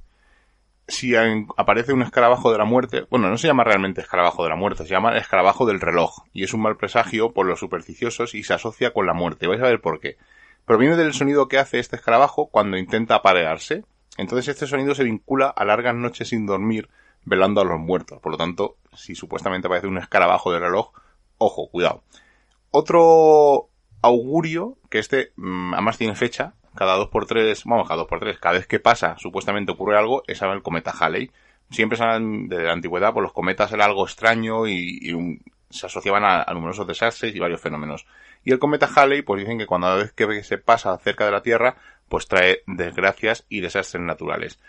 [0.87, 4.55] Si aparece un escarabajo de la muerte, bueno, no se llama realmente escarabajo de la
[4.55, 8.43] muerte, se llama escarabajo del reloj, y es un mal presagio por los supersticiosos y
[8.43, 9.47] se asocia con la muerte.
[9.47, 10.17] Vais a ver por qué
[10.65, 13.83] proviene del sonido que hace este escarabajo cuando intenta aparearse.
[14.17, 16.89] Entonces este sonido se vincula a largas noches sin dormir
[17.23, 18.19] velando a los muertos.
[18.19, 20.91] Por lo tanto, si supuestamente aparece un escarabajo de reloj,
[21.37, 22.03] ojo, cuidado.
[22.71, 23.69] Otro
[24.01, 28.19] augurio, que este mm, además tiene fecha, cada dos por tres, vamos, cada dos por
[28.19, 31.31] tres, cada vez que pasa, supuestamente ocurre algo, es el cometa Halley.
[31.71, 36.43] Siempre saben desde la antigüedad, pues los cometas era algo extraño y, se asociaban a,
[36.43, 38.05] a numerosos desastres y varios fenómenos.
[38.45, 41.31] Y el cometa Halley, pues dicen que cuando a vez que se pasa cerca de
[41.31, 41.75] la Tierra,
[42.07, 44.59] pues trae desgracias y desastres naturales.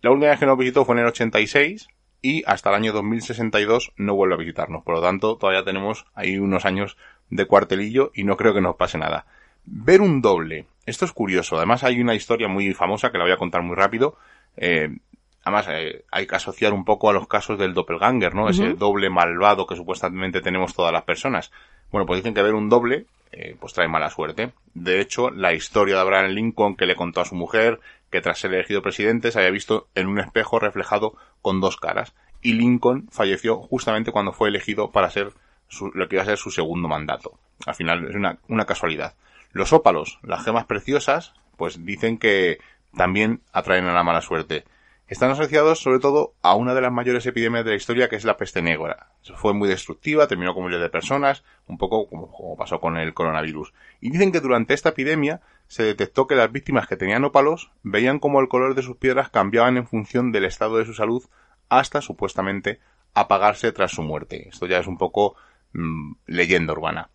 [0.00, 1.88] La última vez que nos visitó fue en el 86
[2.22, 4.84] y hasta el año 2062 no vuelve a visitarnos.
[4.84, 6.96] Por lo tanto, todavía tenemos ahí unos años
[7.28, 9.26] de cuartelillo y no creo que nos pase nada.
[9.64, 10.66] Ver un doble.
[10.86, 11.56] Esto es curioso.
[11.56, 14.16] Además hay una historia muy famosa que la voy a contar muy rápido.
[14.56, 14.96] Eh,
[15.44, 18.48] además eh, hay que asociar un poco a los casos del doppelganger, ¿no?
[18.48, 21.52] Ese doble malvado que supuestamente tenemos todas las personas.
[21.90, 24.52] Bueno, pues dicen que ver un doble eh, pues trae mala suerte.
[24.74, 27.80] De hecho, la historia de Abraham Lincoln que le contó a su mujer
[28.10, 32.14] que tras ser elegido presidente se había visto en un espejo reflejado con dos caras.
[32.42, 35.32] Y Lincoln falleció justamente cuando fue elegido para ser
[35.68, 37.32] su- lo que iba a ser su segundo mandato.
[37.66, 39.14] Al final es una, una casualidad.
[39.52, 42.58] Los ópalos, las gemas preciosas, pues dicen que
[42.96, 44.64] también atraen a la mala suerte.
[45.06, 48.24] Están asociados sobre todo a una de las mayores epidemias de la historia que es
[48.24, 49.10] la peste negra.
[49.36, 53.74] Fue muy destructiva, terminó con miles de personas, un poco como, pasó con el coronavirus.
[54.00, 58.18] Y dicen que durante esta epidemia se detectó que las víctimas que tenían ópalos veían
[58.18, 61.22] como el color de sus piedras cambiaban en función del estado de su salud
[61.68, 62.80] hasta supuestamente
[63.12, 64.48] apagarse tras su muerte.
[64.48, 65.36] Esto ya es un poco
[65.74, 67.10] mm, leyenda urbana.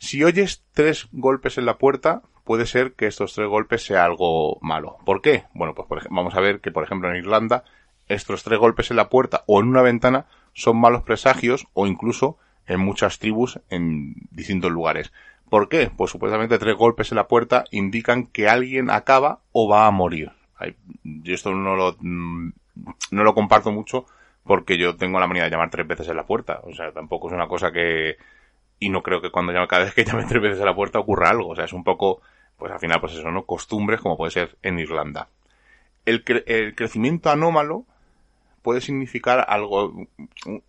[0.00, 4.58] Si oyes tres golpes en la puerta, puede ser que estos tres golpes sea algo
[4.62, 4.96] malo.
[5.04, 5.44] ¿Por qué?
[5.52, 7.64] Bueno, pues por ej- vamos a ver que, por ejemplo, en Irlanda,
[8.08, 12.38] estos tres golpes en la puerta o en una ventana son malos presagios o incluso
[12.66, 15.12] en muchas tribus en distintos lugares.
[15.50, 15.90] ¿Por qué?
[15.94, 20.32] Pues supuestamente tres golpes en la puerta indican que alguien acaba o va a morir.
[21.04, 22.52] Yo esto no lo, mm,
[23.10, 24.06] no lo comparto mucho
[24.44, 26.60] porque yo tengo la manía de llamar tres veces en la puerta.
[26.64, 28.16] O sea, tampoco es una cosa que,
[28.80, 30.98] y no creo que cuando llame, cada vez que llame tres veces a la puerta
[30.98, 31.50] ocurra algo.
[31.50, 32.22] O sea, es un poco,
[32.56, 33.44] pues al final, pues eso, ¿no?
[33.46, 35.28] Costumbres como puede ser en Irlanda.
[36.06, 37.84] El, cre- el crecimiento anómalo
[38.62, 39.94] puede significar algo,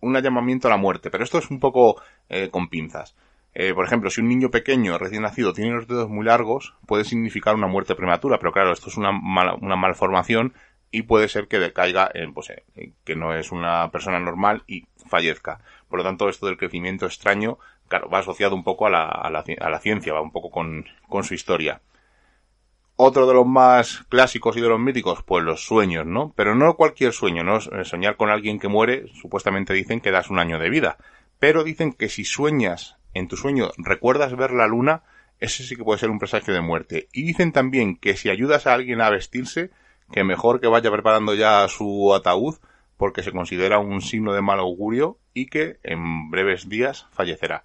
[0.00, 3.14] un, llamamiento a la muerte, pero esto es un poco eh, con pinzas.
[3.54, 7.04] Eh, por ejemplo, si un niño pequeño recién nacido tiene los dedos muy largos, puede
[7.04, 10.54] significar una muerte prematura, pero claro, esto es una, mala- una malformación
[10.90, 14.86] y puede ser que decaiga en, pues, eh, que no es una persona normal y
[15.06, 15.60] fallezca.
[15.88, 17.58] Por lo tanto, esto del crecimiento extraño,
[17.92, 20.50] claro, va asociado un poco a la, a la, a la ciencia, va un poco
[20.50, 21.82] con, con su historia.
[22.96, 26.32] Otro de los más clásicos y de los míticos, pues los sueños, ¿no?
[26.34, 27.58] Pero no cualquier sueño, ¿no?
[27.58, 30.96] Eh, Soñar con alguien que muere, supuestamente dicen que das un año de vida.
[31.38, 35.02] Pero dicen que si sueñas, en tu sueño, recuerdas ver la luna,
[35.38, 37.08] ese sí que puede ser un presagio de muerte.
[37.12, 39.70] Y dicen también que si ayudas a alguien a vestirse,
[40.10, 42.54] que mejor que vaya preparando ya su ataúd,
[42.96, 47.64] porque se considera un signo de mal augurio y que en breves días fallecerá.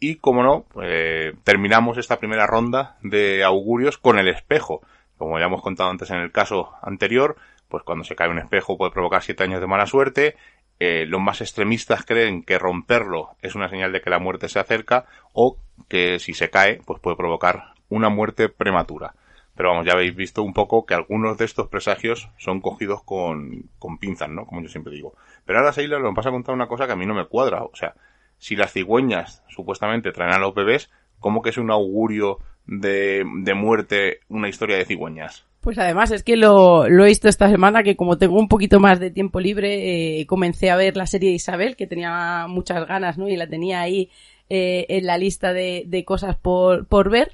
[0.00, 4.82] Y como no, eh, terminamos esta primera ronda de augurios con el espejo.
[5.16, 7.36] Como ya hemos contado antes en el caso anterior,
[7.68, 10.36] pues cuando se cae un espejo puede provocar siete años de mala suerte.
[10.80, 14.60] Eh, los más extremistas creen que romperlo es una señal de que la muerte se
[14.60, 15.58] acerca o
[15.88, 19.14] que si se cae, pues puede provocar una muerte prematura.
[19.56, 23.68] Pero vamos, ya habéis visto un poco que algunos de estos presagios son cogidos con,
[23.80, 24.46] con pinzas, ¿no?
[24.46, 25.14] Como yo siempre digo.
[25.44, 27.64] Pero ahora, Seila, nos vas a contar una cosa que a mí no me cuadra.
[27.64, 27.94] O sea,
[28.38, 33.54] si las cigüeñas supuestamente traen a los bebés, ¿cómo que es un augurio de, de
[33.54, 35.44] muerte una historia de cigüeñas?
[35.60, 38.78] Pues además es que lo, lo he visto esta semana que como tengo un poquito
[38.78, 42.86] más de tiempo libre, eh, comencé a ver la serie de Isabel, que tenía muchas
[42.86, 43.28] ganas, ¿no?
[43.28, 44.10] Y la tenía ahí
[44.48, 47.32] eh, en la lista de, de cosas por, por ver.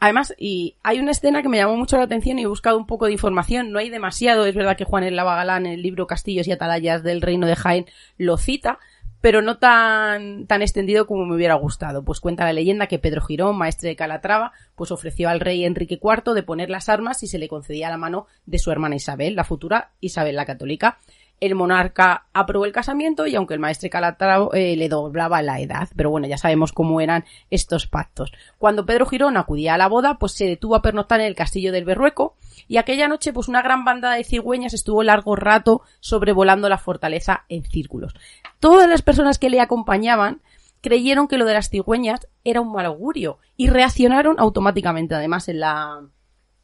[0.00, 2.86] Además, y hay una escena que me llamó mucho la atención y he buscado un
[2.86, 3.72] poco de información.
[3.72, 7.02] No hay demasiado, es verdad que Juan el Lavagalán en el libro Castillos y Atalayas
[7.02, 8.78] del Reino de Jaén lo cita,
[9.20, 12.04] pero no tan, tan extendido como me hubiera gustado.
[12.04, 16.00] Pues cuenta la leyenda que Pedro Girón, maestre de Calatrava, pues ofreció al rey Enrique
[16.02, 19.34] IV de poner las armas si se le concedía la mano de su hermana Isabel,
[19.34, 20.98] la futura Isabel la Católica.
[21.40, 25.88] El monarca aprobó el casamiento y aunque el maestre Calatrava eh, le doblaba la edad,
[25.96, 28.32] pero bueno, ya sabemos cómo eran estos pactos.
[28.58, 31.72] Cuando Pedro Girón acudía a la boda, pues se detuvo a pernoctar en el castillo
[31.72, 32.34] del Berrueco
[32.66, 37.44] y aquella noche pues una gran banda de cigüeñas estuvo largo rato sobrevolando la fortaleza
[37.48, 38.14] en círculos.
[38.60, 40.40] Todas las personas que le acompañaban
[40.80, 45.14] creyeron que lo de las cigüeñas era un mal augurio y reaccionaron automáticamente.
[45.14, 46.02] Además, en la,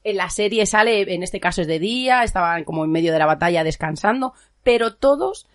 [0.03, 3.19] en la serie sale, en este caso es de día, estaban como en medio de
[3.19, 4.35] la batalla descansando,
[4.65, 5.47] pero todos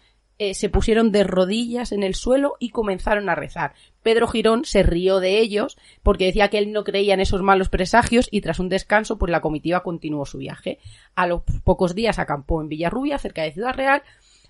[0.41, 3.73] eh, se pusieron de rodillas en el suelo y comenzaron a rezar.
[4.01, 7.67] Pedro Girón se rió de ellos porque decía que él no creía en esos malos
[7.67, 10.79] presagios y tras un descanso pues la comitiva continuó su viaje.
[11.13, 14.01] A los pocos días acampó en Villarrubia, cerca de Ciudad Real,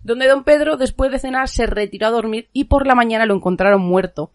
[0.04, 3.34] donde don Pedro después de cenar se retiró a dormir y por la mañana lo
[3.34, 4.32] encontraron muerto.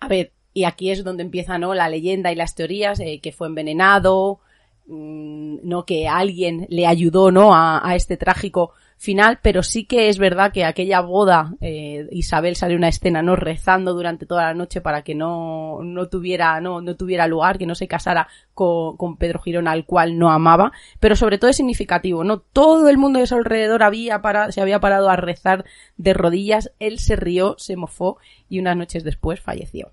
[0.00, 1.74] A ver, y aquí es donde empieza ¿no?
[1.74, 4.40] la leyenda y las teorías, eh, que fue envenenado,
[4.88, 7.54] no que alguien le ayudó, ¿no?
[7.54, 12.56] A, a este trágico final, pero sí que es verdad que aquella boda, eh, Isabel
[12.56, 13.36] salió una escena, ¿no?
[13.36, 17.66] Rezando durante toda la noche para que no, no tuviera, no, no tuviera lugar, que
[17.66, 21.56] no se casara con, con Pedro Girón al cual no amaba, pero sobre todo es
[21.56, 22.40] significativo, ¿no?
[22.40, 25.64] Todo el mundo de su alrededor había parado, se había parado a rezar
[25.96, 28.18] de rodillas, él se rió, se mofó
[28.48, 29.92] y unas noches después falleció.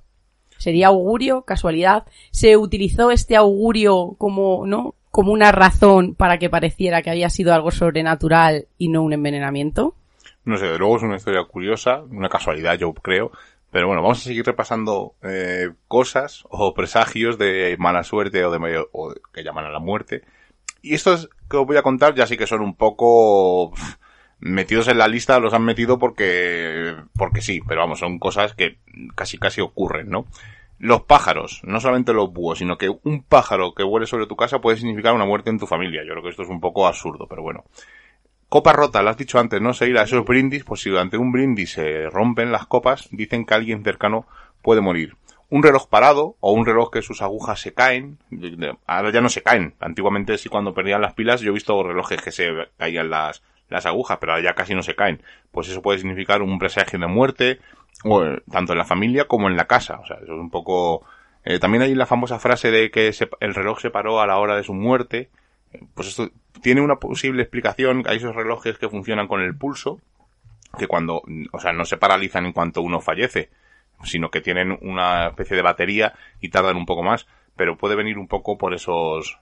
[0.66, 1.43] ¿Sería augurio?
[1.43, 2.07] ¿Casualidad?
[2.32, 4.95] ¿Se utilizó este augurio como, no?
[5.11, 9.93] como una razón para que pareciera que había sido algo sobrenatural y no un envenenamiento?
[10.43, 13.32] No sé, de luego es una historia curiosa, una casualidad yo creo,
[13.70, 18.57] pero bueno, vamos a seguir repasando eh, cosas o presagios de mala suerte o de
[18.57, 20.24] medio, o que llaman a la muerte.
[20.82, 23.72] Y estos que os voy a contar ya sí que son un poco
[24.39, 28.80] metidos en la lista, los han metido porque porque sí, pero vamos, son cosas que
[29.13, 30.26] casi casi ocurren, ¿no?
[30.78, 34.60] Los pájaros, no solamente los búhos, sino que un pájaro que vuele sobre tu casa
[34.60, 36.04] puede significar una muerte en tu familia.
[36.04, 37.64] Yo creo que esto es un poco absurdo, pero bueno.
[38.50, 39.74] Copa rota, lo has dicho antes, ¿no?
[39.74, 43.54] Seguir a esos brindis, pues si durante un brindis se rompen las copas, dicen que
[43.54, 44.28] alguien cercano
[44.62, 45.16] puede morir.
[45.50, 48.18] Un reloj parado o un reloj que sus agujas se caen,
[48.86, 49.76] ahora ya no se caen.
[49.80, 53.86] Antiguamente sí cuando perdían las pilas yo he visto relojes que se caían las, las
[53.86, 55.22] agujas, pero ahora ya casi no se caen.
[55.52, 57.60] Pues eso puede significar un presagio de muerte,
[58.04, 60.00] eh, tanto en la familia como en la casa.
[60.02, 61.06] O sea, eso es un poco...
[61.43, 64.38] Eh, también hay la famosa frase de que se- el reloj se paró a la
[64.38, 65.30] hora de su muerte.
[65.74, 66.30] Eh, Pues esto
[66.62, 68.04] tiene una posible explicación.
[68.08, 70.00] Hay esos relojes que funcionan con el pulso,
[70.78, 71.22] que cuando,
[71.52, 73.50] o sea, no se paralizan en cuanto uno fallece,
[74.04, 78.18] sino que tienen una especie de batería y tardan un poco más, pero puede venir
[78.18, 79.39] un poco por esos,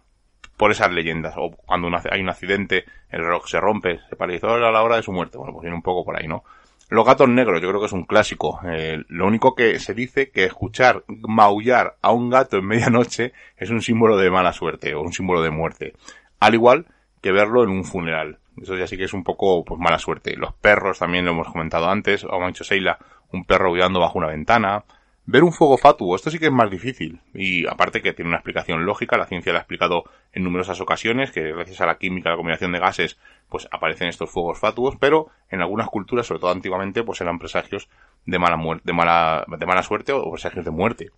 [0.58, 4.60] por esas leyendas, o cuando hay un accidente, el reloj se rompe, se paralizó a
[4.72, 6.44] la hora de su muerte, bueno, pues viene un poco por ahí, ¿no?
[6.90, 8.60] Los gatos negros, yo creo que es un clásico.
[8.66, 13.70] Eh, lo único que se dice que escuchar maullar a un gato en medianoche es
[13.70, 15.94] un símbolo de mala suerte o un símbolo de muerte.
[16.40, 16.86] Al igual
[17.22, 18.38] que verlo en un funeral.
[18.62, 20.36] Eso ya sí que es un poco pues mala suerte.
[20.36, 23.00] Los perros también lo hemos comentado antes, o ha dicho Seila,
[23.32, 24.84] un perro aullando bajo una ventana.
[25.26, 27.22] Ver un fuego fatuo, esto sí que es más difícil.
[27.34, 30.04] Y aparte que tiene una explicación lógica, la ciencia lo ha explicado
[30.34, 33.18] en numerosas ocasiones, que gracias a la química, la combinación de gases,
[33.48, 37.88] pues aparecen estos fuegos fatuos, pero en algunas culturas, sobre todo antiguamente, pues eran presagios
[38.26, 41.12] de mala muerte, de mala, de mala suerte o presagios de muerte.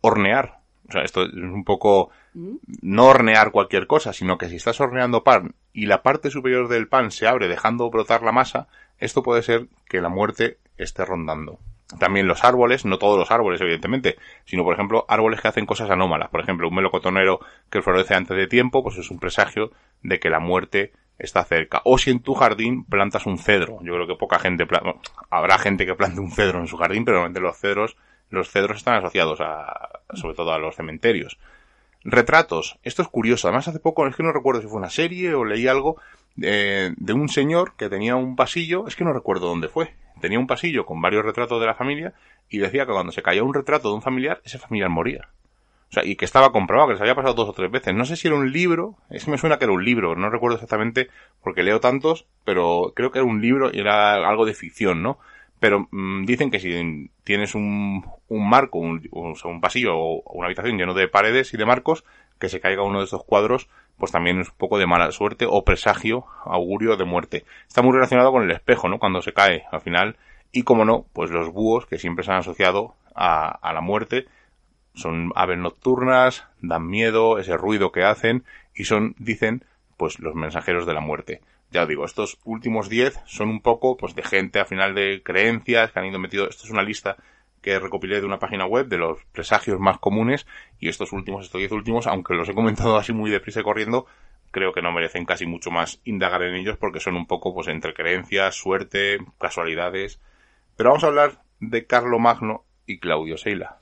[0.00, 0.60] Hornear.
[0.88, 5.24] O sea, esto es un poco, no hornear cualquier cosa, sino que si estás horneando
[5.24, 8.68] pan y la parte superior del pan se abre dejando brotar la masa,
[8.98, 11.58] esto puede ser que la muerte esté rondando.
[12.00, 15.88] También los árboles, no todos los árboles, evidentemente, sino por ejemplo árboles que hacen cosas
[15.88, 16.30] anómalas.
[16.30, 17.38] Por ejemplo, un melocotonero
[17.70, 19.70] que florece antes de tiempo, pues es un presagio
[20.02, 21.82] de que la muerte está cerca.
[21.84, 23.78] O si en tu jardín plantas un cedro.
[23.82, 26.76] Yo creo que poca gente, pla- bueno, habrá gente que plante un cedro en su
[26.76, 27.96] jardín, pero normalmente los cedros,
[28.30, 31.38] los cedros están asociados a, sobre todo a los cementerios.
[32.04, 32.78] Retratos.
[32.82, 33.48] Esto es curioso.
[33.48, 35.96] Además, hace poco, es que no recuerdo si fue una serie o leí algo
[36.36, 39.94] de, de un señor que tenía un pasillo, es que no recuerdo dónde fue.
[40.20, 42.14] Tenía un pasillo con varios retratos de la familia
[42.48, 45.28] y decía que cuando se caía un retrato de un familiar, ese familiar moría.
[45.90, 47.94] O sea, y que estaba comprobado, que les había pasado dos o tres veces.
[47.94, 50.30] No sé si era un libro, es que me suena que era un libro, no
[50.30, 51.08] recuerdo exactamente
[51.42, 55.18] porque leo tantos, pero creo que era un libro y era algo de ficción, ¿no?
[55.60, 60.76] Pero mm, dicen que si tienes un, un marco, un, un pasillo o una habitación
[60.76, 62.04] lleno de paredes y de marcos,
[62.38, 63.68] que se caiga uno de estos cuadros,
[63.98, 67.44] pues también es un poco de mala suerte o presagio, augurio de muerte.
[67.66, 68.98] Está muy relacionado con el espejo, ¿no?
[68.98, 70.16] Cuando se cae al final.
[70.52, 74.26] Y como no, pues los búhos, que siempre se han asociado a, a la muerte,
[74.94, 78.44] son aves nocturnas, dan miedo, ese ruido que hacen,
[78.74, 79.64] y son, dicen,
[79.96, 81.40] pues los mensajeros de la muerte.
[81.70, 85.22] Ya os digo, estos últimos 10 son un poco, pues de gente al final de
[85.22, 87.16] creencias que han ido metido, esto es una lista
[87.66, 90.46] que recopilé de una página web de los presagios más comunes,
[90.78, 94.06] y estos últimos, estos 10 últimos, aunque los he comentado así muy deprisa y corriendo,
[94.52, 97.66] creo que no merecen casi mucho más indagar en ellos porque son un poco, pues
[97.66, 100.20] entre creencias, suerte, casualidades.
[100.76, 103.80] Pero vamos a hablar de Carlo Magno y Claudio Seila.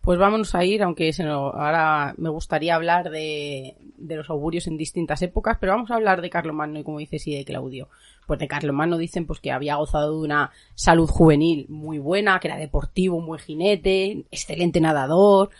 [0.00, 4.76] Pues vámonos a ir, aunque se ahora me gustaría hablar de, de los augurios en
[4.76, 7.88] distintas épocas, pero vamos a hablar de Carlomagno y como dices y de Claudio.
[8.30, 12.46] Pues de Carlomagno dicen pues que había gozado de una salud juvenil muy buena, que
[12.46, 15.50] era deportivo, un buen jinete, excelente nadador,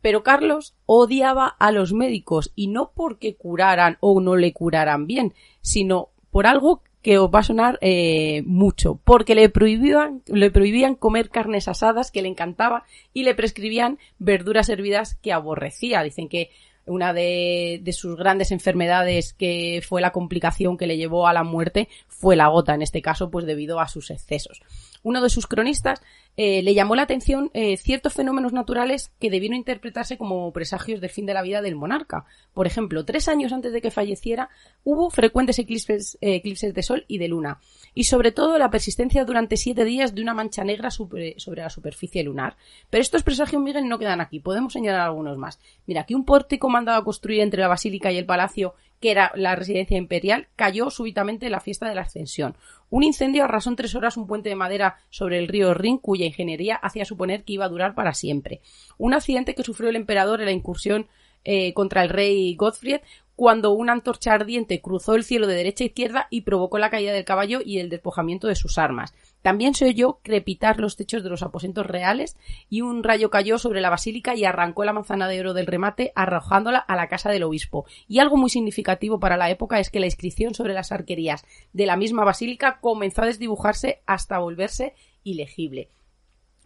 [0.00, 5.34] pero Carlos odiaba a los médicos y no porque curaran o no le curaran bien,
[5.62, 10.94] sino por algo que os va a sonar eh, mucho, porque le prohibían, le prohibían
[10.94, 16.04] comer carnes asadas que le encantaba y le prescribían verduras hervidas que aborrecía.
[16.04, 16.50] Dicen que
[16.86, 21.88] una de, sus grandes enfermedades que fue la complicación que le llevó a la muerte
[22.08, 24.60] fue la gota, en este caso pues debido a sus excesos.
[25.02, 26.00] Uno de sus cronistas
[26.36, 31.10] eh, le llamó la atención eh, ciertos fenómenos naturales que debieron interpretarse como presagios del
[31.10, 32.24] fin de la vida del monarca.
[32.54, 34.48] Por ejemplo, tres años antes de que falleciera
[34.84, 37.60] hubo frecuentes eclipses, eh, de sol y de luna,
[37.94, 42.22] y sobre todo la persistencia durante siete días de una mancha negra sobre la superficie
[42.22, 42.56] lunar.
[42.88, 45.60] Pero estos presagios, Miguel, no quedan aquí, podemos señalar algunos más.
[45.86, 49.32] Mira, aquí un pórtico mandado a construir entre la basílica y el palacio que era
[49.34, 52.56] la residencia imperial, cayó súbitamente en la fiesta de la Ascensión.
[52.88, 56.24] Un incendio arrasó en tres horas un puente de madera sobre el río Rin, cuya
[56.24, 58.60] ingeniería hacía suponer que iba a durar para siempre.
[58.96, 61.08] Un accidente que sufrió el emperador en la incursión
[61.44, 63.00] eh, contra el rey Gottfried
[63.36, 67.12] cuando una antorcha ardiente cruzó el cielo de derecha a izquierda y provocó la caída
[67.12, 69.14] del caballo y el despojamiento de sus armas.
[69.42, 72.36] También se oyó crepitar los techos de los aposentos reales
[72.70, 76.12] y un rayo cayó sobre la basílica y arrancó la manzana de oro del remate
[76.14, 77.84] arrojándola a la casa del obispo.
[78.06, 81.86] Y algo muy significativo para la época es que la inscripción sobre las arquerías de
[81.86, 85.88] la misma basílica comenzó a desdibujarse hasta volverse ilegible.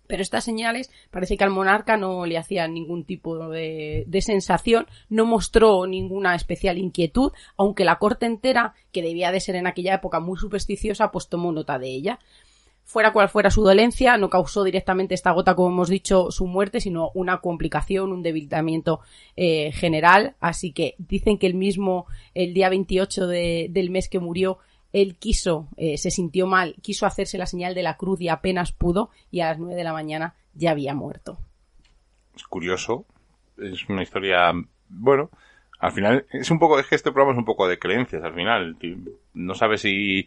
[0.06, 4.86] Pero estas señales parece que al monarca no le hacían ningún tipo de, de, sensación,
[5.08, 9.94] no mostró ninguna especial inquietud, aunque la corte entera, que debía de ser en aquella
[9.94, 12.18] época muy supersticiosa, pues tomó nota de ella.
[12.88, 16.80] Fuera cual fuera su dolencia, no causó directamente esta gota, como hemos dicho, su muerte,
[16.80, 19.00] sino una complicación, un debilitamiento
[19.34, 20.36] eh, general.
[20.38, 24.58] Así que dicen que el mismo, el día 28 de, del mes que murió,
[24.96, 28.72] él quiso, eh, se sintió mal, quiso hacerse la señal de la cruz y apenas
[28.72, 31.38] pudo, y a las nueve de la mañana ya había muerto.
[32.34, 33.04] Es curioso,
[33.58, 34.52] es una historia,
[34.88, 35.30] bueno,
[35.78, 38.34] al final es un poco, es que este programa es un poco de creencias, al
[38.34, 38.76] final,
[39.34, 40.26] no sabes si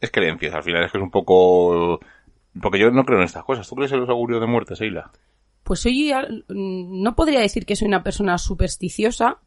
[0.00, 1.98] es creencias, al final es que es un poco,
[2.60, 3.68] porque yo no creo en estas cosas.
[3.68, 5.10] ¿Tú crees en los augurios de muerte, Seila?
[5.64, 6.12] Pues soy,
[6.48, 9.38] no podría decir que soy una persona supersticiosa,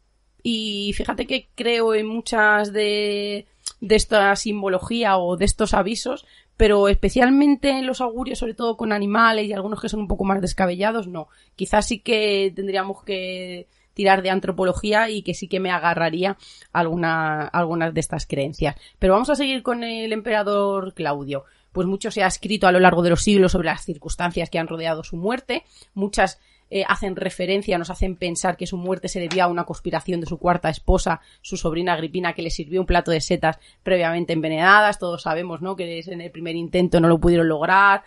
[0.44, 3.48] y fíjate que creo en muchas de
[3.82, 6.26] de esta simbología o de estos avisos,
[6.58, 10.24] pero especialmente en los augurios, sobre todo con animales y algunos que son un poco
[10.24, 11.28] más descabellados, no.
[11.56, 16.38] Quizás sí que tendríamos que tirar de antropología y que sí que me agarraría
[16.72, 18.76] alguna, algunas de estas creencias.
[19.00, 21.46] Pero vamos a seguir con el emperador Claudio.
[21.72, 24.60] Pues mucho se ha escrito a lo largo de los siglos sobre las circunstancias que
[24.60, 25.64] han rodeado su muerte,
[25.94, 26.40] muchas
[26.70, 30.28] eh, hacen referencia, nos hacen pensar que su muerte se debió a una conspiración de
[30.28, 35.00] su cuarta esposa, su sobrina Agripina, que le sirvió un plato de setas previamente envenenadas.
[35.00, 35.76] Todos sabemos, ¿no?
[35.76, 38.04] Que en el primer intento no lo pudieron lograr.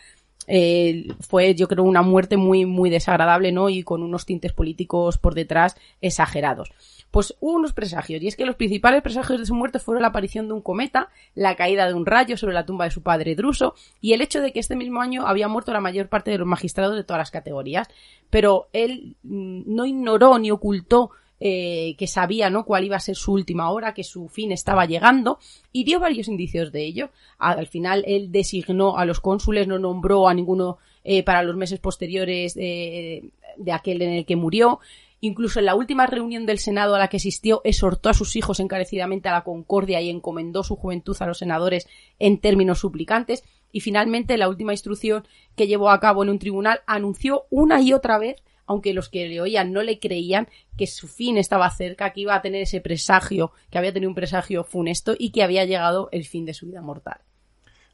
[0.48, 3.68] Eh, fue, yo creo, una muerte muy, muy desagradable, ¿no?
[3.68, 6.72] Y con unos tintes políticos por detrás exagerados.
[7.10, 10.08] Pues hubo unos presagios, y es que los principales presagios de su muerte fueron la
[10.08, 13.34] aparición de un cometa, la caída de un rayo sobre la tumba de su padre
[13.34, 16.38] Druso, y el hecho de que este mismo año había muerto la mayor parte de
[16.38, 17.88] los magistrados de todas las categorías.
[18.30, 22.64] Pero él mm, no ignoró ni ocultó eh, que sabía ¿no?
[22.64, 25.38] cuál iba a ser su última hora, que su fin estaba llegando,
[25.72, 27.10] y dio varios indicios de ello.
[27.38, 31.78] Al final él designó a los cónsules, no nombró a ninguno eh, para los meses
[31.78, 34.80] posteriores eh, de aquel en el que murió.
[35.20, 38.60] Incluso en la última reunión del Senado a la que asistió, exhortó a sus hijos
[38.60, 41.88] encarecidamente a la concordia y encomendó su juventud a los senadores
[42.18, 43.44] en términos suplicantes.
[43.72, 47.92] Y finalmente, la última instrucción que llevó a cabo en un tribunal anunció una y
[47.92, 50.46] otra vez aunque los que le oían no le creían
[50.76, 54.14] que su fin estaba cerca, que iba a tener ese presagio, que había tenido un
[54.14, 57.22] presagio funesto y que había llegado el fin de su vida mortal.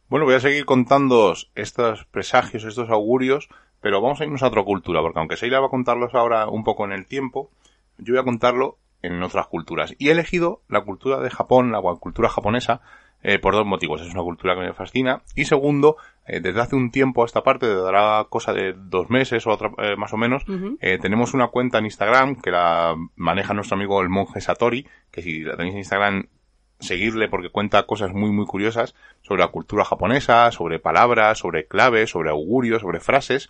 [0.08, 3.48] Bueno, voy a seguir contando estos presagios, estos augurios,
[3.84, 6.64] pero vamos a irnos a otra cultura, porque aunque Seila va a contarlos ahora un
[6.64, 7.50] poco en el tiempo,
[7.98, 9.94] yo voy a contarlo en otras culturas.
[9.98, 12.80] Y he elegido la cultura de Japón, la cultura japonesa,
[13.22, 14.00] eh, por dos motivos.
[14.00, 15.20] Es una cultura que me fascina.
[15.34, 19.46] Y segundo, eh, desde hace un tiempo a esta parte, dará cosa de dos meses
[19.46, 20.46] o otra, eh, más o menos,
[20.80, 25.20] eh, tenemos una cuenta en Instagram que la maneja nuestro amigo el monje Satori, que
[25.20, 26.28] si la tenéis en Instagram,
[26.84, 32.10] seguirle porque cuenta cosas muy muy curiosas sobre la cultura japonesa, sobre palabras, sobre claves,
[32.10, 33.48] sobre augurios, sobre frases.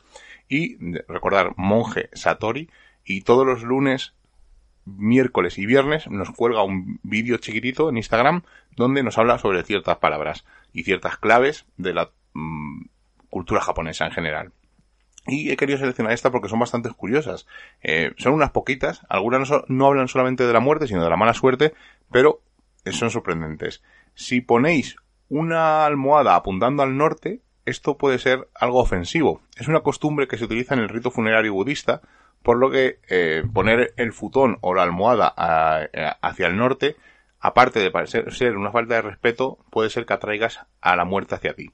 [0.49, 0.77] Y
[1.09, 2.71] recordar, monje Satori,
[3.05, 4.15] y todos los lunes
[4.87, 8.43] miércoles y viernes nos cuelga un vídeo chiquitito en Instagram
[8.77, 12.83] donde nos habla sobre ciertas palabras y ciertas claves de la mmm,
[13.31, 14.53] cultura japonesa en general.
[15.27, 17.47] Y he querido seleccionar esta porque son bastante curiosas.
[17.83, 21.33] Eh, son unas poquitas, algunas no, hablan solamente de la muerte, sino de la mala
[21.33, 21.73] suerte,
[22.11, 22.41] pero
[22.93, 23.83] son sorprendentes.
[24.15, 24.97] Si ponéis
[25.29, 29.41] una almohada apuntando al norte, esto puede ser algo ofensivo.
[29.57, 32.03] Es una costumbre que se utiliza en el rito funerario budista,
[32.43, 36.97] por lo que eh, poner el futón o la almohada hacia el norte,
[37.41, 41.35] aparte de parecer ser una falta de respeto, puede ser que atraigas a la muerte
[41.35, 41.71] hacia ti.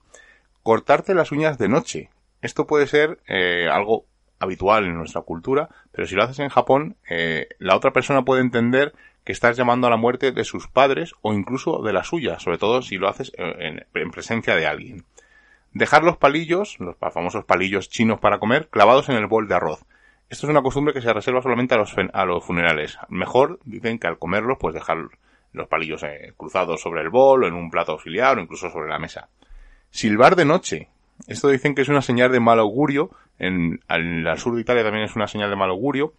[0.63, 2.09] Cortarte las uñas de noche.
[2.41, 4.05] Esto puede ser eh, algo
[4.39, 8.41] habitual en nuestra cultura, pero si lo haces en Japón, eh, la otra persona puede
[8.41, 8.93] entender
[9.23, 12.57] que estás llamando a la muerte de sus padres o incluso de la suya, sobre
[12.57, 15.05] todo si lo haces en, en presencia de alguien.
[15.73, 19.85] dejar los palillos, los famosos palillos chinos para comer, clavados en el bol de arroz.
[20.29, 22.97] Esto es una costumbre que se reserva solamente a los, fen- a los funerales.
[23.09, 24.97] Mejor, dicen que al comerlos, pues dejar
[25.53, 28.89] los palillos eh, cruzados sobre el bol o en un plato auxiliar o incluso sobre
[28.89, 29.27] la mesa.
[29.89, 30.87] Silbar de noche.
[31.27, 33.11] Esto dicen que es una señal de mal augurio.
[33.39, 36.13] En, en el sur de Italia también es una señal de mal augurio.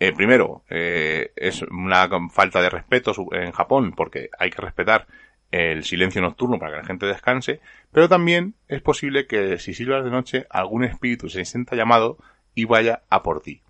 [0.00, 5.06] Eh, primero, eh, es una falta de respeto en Japón porque hay que respetar
[5.50, 10.04] el silencio nocturno para que la gente descanse, pero también es posible que si silbas
[10.04, 12.18] de noche algún espíritu se sienta llamado
[12.54, 13.62] y vaya a por ti.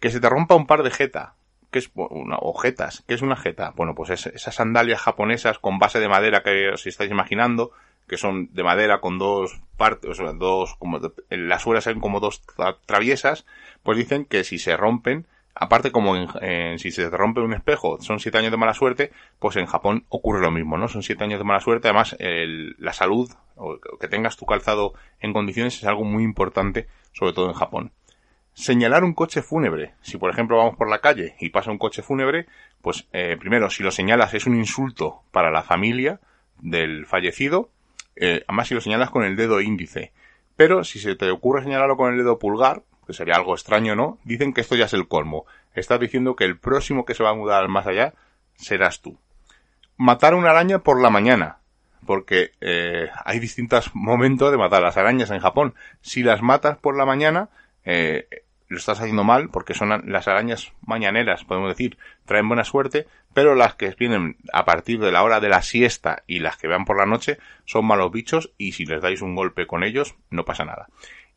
[0.00, 1.34] Que se te rompa un par de jeta,
[1.70, 3.72] que es una, o jetas, ¿qué es una jeta?
[3.76, 7.72] Bueno, pues es, esas sandalias japonesas con base de madera que os estáis imaginando,
[8.06, 11.00] que son de madera con dos partes, o sea, dos, como,
[11.30, 13.44] las suelas son como dos tra- traviesas,
[13.82, 17.52] pues dicen que si se rompen, aparte como en, en- si se te rompe un
[17.54, 20.88] espejo son siete años de mala suerte, pues en Japón ocurre lo mismo, ¿no?
[20.88, 24.94] Son siete años de mala suerte, además el- la salud, o que tengas tu calzado
[25.20, 27.92] en condiciones es algo muy importante, sobre todo en Japón.
[28.54, 29.94] Señalar un coche fúnebre.
[30.02, 32.46] Si por ejemplo vamos por la calle y pasa un coche fúnebre,
[32.82, 36.20] pues eh, primero si lo señalas es un insulto para la familia
[36.60, 37.70] del fallecido,
[38.16, 40.12] eh, además si lo señalas con el dedo índice.
[40.56, 44.18] Pero si se te ocurre señalarlo con el dedo pulgar, que sería algo extraño, ¿no?
[44.24, 45.46] Dicen que esto ya es el colmo.
[45.74, 48.14] Estás diciendo que el próximo que se va a mudar al más allá
[48.56, 49.18] serás tú.
[49.96, 51.58] Matar una araña por la mañana.
[52.06, 55.74] Porque eh, hay distintos momentos de matar las arañas en Japón.
[56.00, 57.48] Si las matas por la mañana,
[57.84, 58.26] eh,
[58.72, 63.54] lo estás haciendo mal porque son las arañas mañaneras, podemos decir, traen buena suerte, pero
[63.54, 66.86] las que vienen a partir de la hora de la siesta y las que van
[66.86, 70.46] por la noche son malos bichos y si les dais un golpe con ellos no
[70.46, 70.88] pasa nada.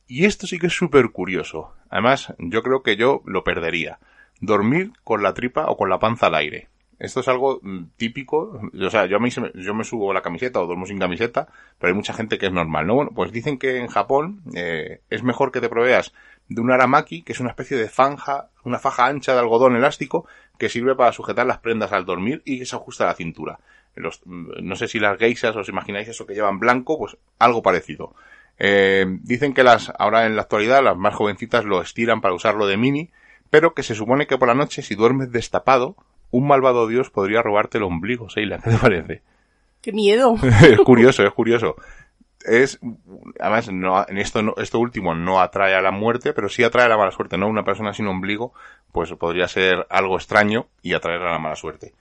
[0.07, 1.73] Y esto sí que es súper curioso.
[1.89, 3.99] Además, yo creo que yo lo perdería.
[4.39, 6.67] Dormir con la tripa o con la panza al aire.
[6.99, 8.61] Esto es algo mm, típico.
[8.79, 10.99] O sea, yo, a mí se me, yo me subo la camiseta o duermo sin
[10.99, 11.47] camiseta,
[11.77, 12.95] pero hay mucha gente que es normal, ¿no?
[12.95, 16.13] Bueno, pues dicen que en Japón eh, es mejor que te proveas
[16.47, 20.27] de un aramaki, que es una especie de fanja, una faja ancha de algodón elástico
[20.57, 23.59] que sirve para sujetar las prendas al dormir y que se ajusta a la cintura.
[23.95, 27.61] Los, mm, no sé si las geisas os imagináis eso que llevan blanco, pues algo
[27.61, 28.13] parecido.
[28.57, 32.67] Eh, dicen que las, ahora en la actualidad, las más jovencitas lo estiran para usarlo
[32.67, 33.09] de mini,
[33.49, 35.95] pero que se supone que por la noche, si duermes destapado,
[36.31, 38.59] un malvado dios podría robarte el ombligo, Seila.
[38.59, 39.21] ¿Qué te parece?
[39.81, 40.35] ¡Qué miedo!
[40.61, 41.75] es curioso, es curioso.
[42.45, 42.79] Es,
[43.39, 46.85] además, no, en esto, no- esto último no atrae a la muerte, pero sí atrae
[46.85, 47.47] a la mala suerte, ¿no?
[47.47, 48.53] Una persona sin ombligo,
[48.91, 51.93] pues podría ser algo extraño y atraer a la mala suerte.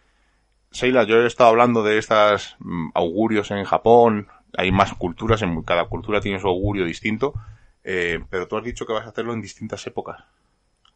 [0.70, 5.62] Seila, yo he estado hablando de estas mm, augurios en Japón, hay más culturas, en
[5.62, 7.34] cada cultura tiene su augurio distinto,
[7.82, 10.24] eh, pero tú has dicho que vas a hacerlo en distintas épocas.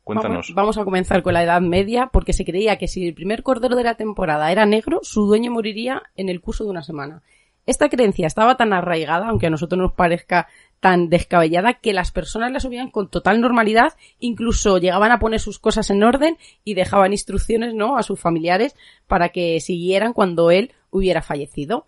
[0.04, 0.48] Cuéntanos.
[0.48, 3.42] Vamos, vamos a comenzar con la Edad Media, porque se creía que si el primer
[3.42, 7.22] cordero de la temporada era negro, su dueño moriría en el curso de una semana.
[7.66, 10.48] Esta creencia estaba tan arraigada, aunque a nosotros nos parezca
[10.80, 15.58] tan descabellada, que las personas la subían con total normalidad, incluso llegaban a poner sus
[15.58, 18.74] cosas en orden y dejaban instrucciones, ¿no?, a sus familiares
[19.06, 21.86] para que siguieran cuando él hubiera fallecido.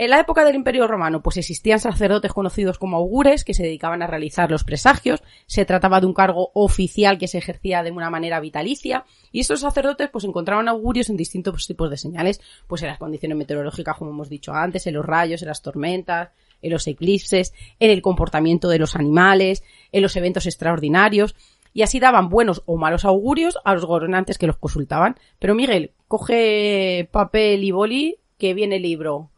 [0.00, 4.00] En la época del Imperio Romano, pues existían sacerdotes conocidos como augures que se dedicaban
[4.00, 5.22] a realizar los presagios.
[5.44, 9.04] Se trataba de un cargo oficial que se ejercía de una manera vitalicia.
[9.30, 13.36] Y estos sacerdotes, pues encontraban augurios en distintos tipos de señales, pues en las condiciones
[13.36, 16.30] meteorológicas, como hemos dicho antes, en los rayos, en las tormentas,
[16.62, 21.36] en los eclipses, en el comportamiento de los animales, en los eventos extraordinarios.
[21.74, 25.16] Y así daban buenos o malos augurios a los gobernantes que los consultaban.
[25.38, 29.30] Pero Miguel, coge papel y boli, que viene el libro.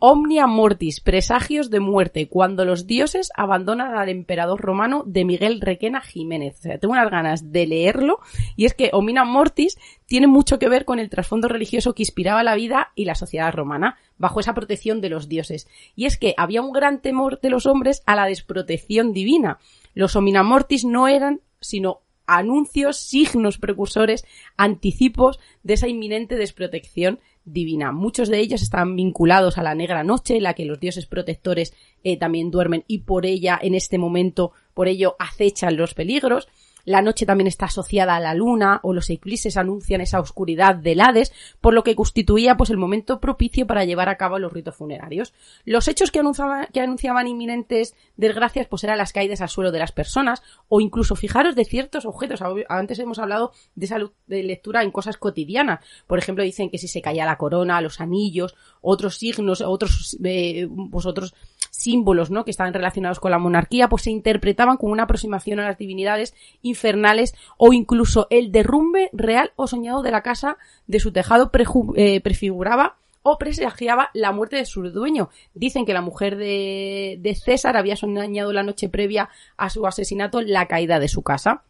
[0.00, 6.00] Omnia Mortis, presagios de muerte, cuando los dioses abandonan al emperador romano de Miguel Requena
[6.00, 6.60] Jiménez.
[6.60, 8.20] Tengo unas ganas de leerlo
[8.54, 9.76] y es que Omnia Mortis
[10.06, 13.52] tiene mucho que ver con el trasfondo religioso que inspiraba la vida y la sociedad
[13.52, 15.66] romana bajo esa protección de los dioses.
[15.96, 19.58] Y es que había un gran temor de los hombres a la desprotección divina.
[19.94, 24.24] Los Omnia Mortis no eran sino anuncios, signos precursores,
[24.56, 27.18] anticipos de esa inminente desprotección
[27.52, 27.92] divina.
[27.92, 31.74] Muchos de ellos están vinculados a la negra noche, en la que los dioses protectores
[32.04, 36.48] eh, también duermen y por ella, en este momento, por ello acechan los peligros.
[36.88, 41.02] La noche también está asociada a la luna o los eclipses anuncian esa oscuridad del
[41.02, 44.74] Hades, por lo que constituía pues el momento propicio para llevar a cabo los ritos
[44.74, 45.34] funerarios.
[45.66, 49.80] Los hechos que anunciaban, que anunciaban inminentes desgracias pues eran las caídas al suelo de
[49.80, 52.40] las personas o incluso fijaros de ciertos objetos.
[52.70, 55.84] Antes hemos hablado de esa de lectura en cosas cotidianas.
[56.06, 60.66] Por ejemplo, dicen que si se caía la corona, los anillos, otros signos, otros eh,
[60.90, 61.34] pues otros
[61.88, 62.44] símbolos, ¿no?
[62.44, 66.34] que estaban relacionados con la monarquía, pues se interpretaban como una aproximación a las divinidades
[66.60, 71.50] infernales o incluso el derrumbe real o soñado de la casa de su tejado
[71.96, 75.30] eh, prefiguraba o presagiaba la muerte de su dueño.
[75.54, 80.42] Dicen que la mujer de, de César había soñado la noche previa a su asesinato
[80.42, 81.62] la caída de su casa.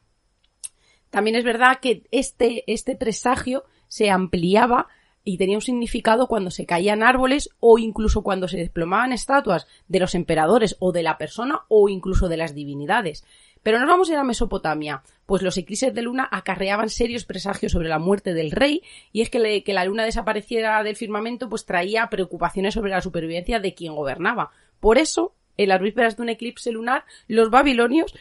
[1.10, 4.88] También es verdad que este, este presagio se ampliaba
[5.28, 10.00] y tenía un significado cuando se caían árboles o incluso cuando se desplomaban estatuas de
[10.00, 13.26] los emperadores o de la persona o incluso de las divinidades.
[13.62, 17.72] Pero nos vamos a ir a Mesopotamia, pues los eclipses de luna acarreaban serios presagios
[17.72, 21.66] sobre la muerte del rey, y es que, que la luna desapareciera del firmamento pues
[21.66, 24.50] traía preocupaciones sobre la supervivencia de quien gobernaba.
[24.80, 28.14] Por eso, en las vísperas de un eclipse lunar, los babilonios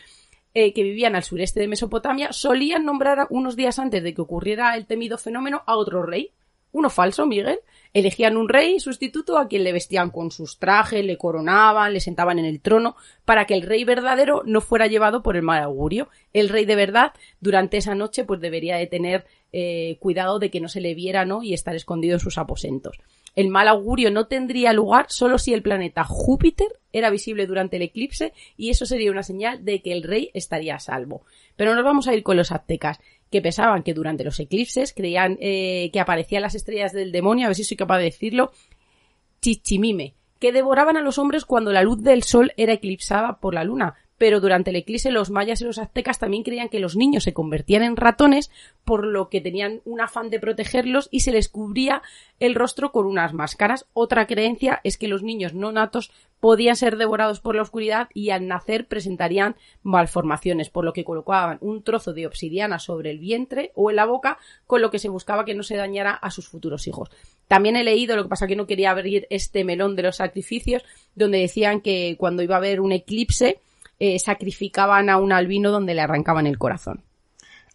[0.54, 4.76] eh, que vivían al sureste de Mesopotamia solían nombrar unos días antes de que ocurriera
[4.76, 6.34] el temido fenómeno a otro rey.
[6.72, 7.60] Uno falso, Miguel.
[7.94, 12.38] Elegían un rey sustituto a quien le vestían con sus trajes, le coronaban, le sentaban
[12.38, 12.96] en el trono,
[13.26, 16.10] para que el rey verdadero no fuera llevado por el mal augurio.
[16.34, 20.60] El rey de verdad, durante esa noche, pues debería de tener eh, cuidado de que
[20.60, 21.08] no se le viera.
[21.42, 23.00] Y estar escondido en sus aposentos.
[23.36, 27.84] El mal augurio no tendría lugar solo si el planeta Júpiter era visible durante el
[27.84, 31.24] eclipse y eso sería una señal de que el rey estaría a salvo.
[31.56, 33.00] Pero nos vamos a ir con los aztecas,
[33.32, 37.50] que pensaban que durante los eclipses creían eh, que aparecían las estrellas del demonio, a
[37.50, 38.52] ver si soy capaz de decirlo,
[39.42, 43.64] chichimime, que devoraban a los hombres cuando la luz del sol era eclipsada por la
[43.64, 43.96] luna.
[44.18, 47.34] Pero durante el eclipse los mayas y los aztecas también creían que los niños se
[47.34, 48.50] convertían en ratones,
[48.84, 52.02] por lo que tenían un afán de protegerlos y se les cubría
[52.40, 53.86] el rostro con unas máscaras.
[53.94, 58.30] Otra creencia es que los niños no natos podían ser devorados por la oscuridad y
[58.30, 63.72] al nacer presentarían malformaciones, por lo que colocaban un trozo de obsidiana sobre el vientre
[63.76, 66.48] o en la boca, con lo que se buscaba que no se dañara a sus
[66.48, 67.10] futuros hijos.
[67.48, 70.84] También he leído, lo que pasa que no quería abrir este melón de los sacrificios,
[71.16, 73.60] donde decían que cuando iba a haber un eclipse,
[74.00, 77.04] eh, sacrificaban a un albino donde le arrancaban el corazón.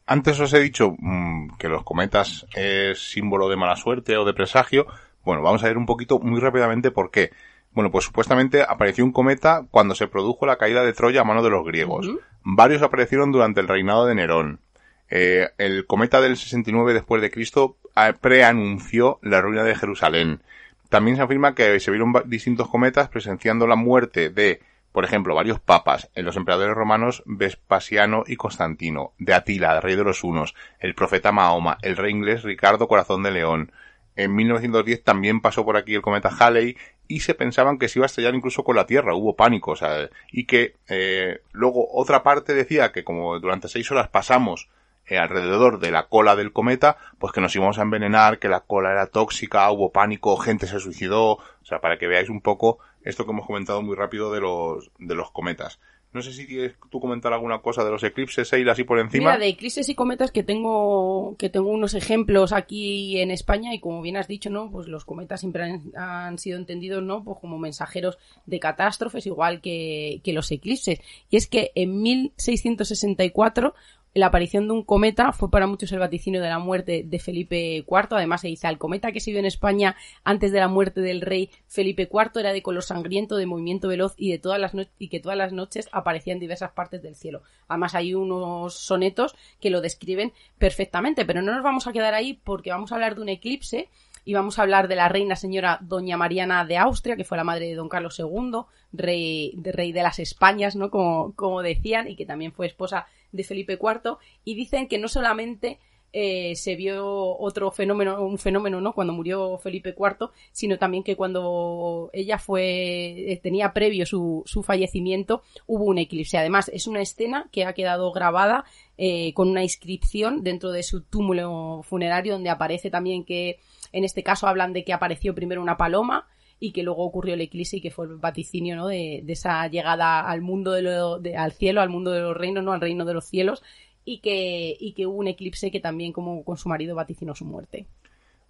[0.07, 4.35] Antes os he dicho mm, que los cometas es símbolo de mala suerte o de
[4.35, 4.87] presagio.
[5.25, 7.31] Bueno, vamos a ver un poquito muy rápidamente por qué.
[7.75, 11.43] Bueno, pues supuestamente apareció un cometa cuando se produjo la caída de Troya a mano
[11.43, 12.07] de los griegos.
[12.43, 14.61] Varios aparecieron durante el reinado de Nerón.
[15.09, 20.43] Eh, el cometa del 69 después de Cristo ah, preanunció la ruina de Jerusalén.
[20.89, 24.61] También se afirma que se vieron distintos cometas presenciando la muerte de,
[24.93, 30.05] por ejemplo, varios papas, en los emperadores romanos Vespasiano y Constantino, de Atila, rey de
[30.05, 33.73] los hunos, el profeta Mahoma, el rey inglés Ricardo Corazón de León.
[34.17, 36.77] En 1910 también pasó por aquí el cometa Halley
[37.13, 39.77] y se pensaban que se iba a estrellar incluso con la Tierra, hubo pánico, o
[39.77, 44.71] sea, y que eh, luego otra parte decía que como durante seis horas pasamos
[45.07, 48.61] eh, alrededor de la cola del cometa, pues que nos íbamos a envenenar, que la
[48.61, 52.79] cola era tóxica, hubo pánico, gente se suicidó, o sea, para que veáis un poco
[53.03, 55.81] esto que hemos comentado muy rápido de los, de los cometas.
[56.13, 59.31] No sé si quieres tú comentar alguna cosa de los eclipses, Seila, así por encima.
[59.31, 63.81] Mira, de eclipses y cometas que tengo, que tengo unos ejemplos aquí en España y
[63.81, 64.71] como bien has dicho, ¿no?
[64.71, 67.25] Pues los cometas siempre han, han sido entendidos, ¿no?
[67.25, 71.01] Pues como mensajeros de catástrofes, igual que, que los eclipses.
[71.31, 73.75] Y es que en 1664
[74.15, 77.77] la aparición de un cometa fue para muchos el vaticinio de la muerte de Felipe
[77.77, 78.09] IV.
[78.11, 81.23] Además, se dice, el cometa que se vio en España antes de la muerte del
[81.23, 85.09] rey Felipe IV era de color sangriento, de movimiento veloz y, de todas las y
[85.09, 87.43] que todas las noches aparecía en diversas partes del cielo.
[87.69, 92.35] Además, hay unos sonetos que lo describen perfectamente, pero no nos vamos a quedar ahí
[92.45, 93.89] porque vamos a hablar de un eclipse
[94.25, 97.45] y vamos a hablar de la reina señora doña Mariana de Austria, que fue la
[97.45, 98.63] madre de don Carlos II,
[98.93, 100.91] rey de, rey de las Españas, ¿no?
[100.91, 105.09] Como, como decían, y que también fue esposa de Felipe IV, y dicen que no
[105.09, 105.81] solamente
[106.13, 108.93] eh, se vio otro fenómeno, un fenómeno, ¿no?
[108.93, 114.63] Cuando murió Felipe IV, sino también que cuando ella fue, eh, tenía previo su, su
[114.63, 116.37] fallecimiento, hubo un eclipse.
[116.37, 118.65] Además, es una escena que ha quedado grabada
[118.99, 123.59] eh, con una inscripción dentro de su túmulo funerario, donde aparece también que,
[123.93, 126.29] en este caso, hablan de que apareció primero una paloma,
[126.61, 128.87] y que luego ocurrió el eclipse y que fue el vaticinio ¿no?
[128.87, 132.63] de, de esa llegada al mundo de lo, al cielo, al mundo de los reinos,
[132.63, 133.65] no al reino de los cielos,
[134.05, 137.45] y que, y que hubo un eclipse que también como con su marido vaticinó su
[137.45, 137.87] muerte.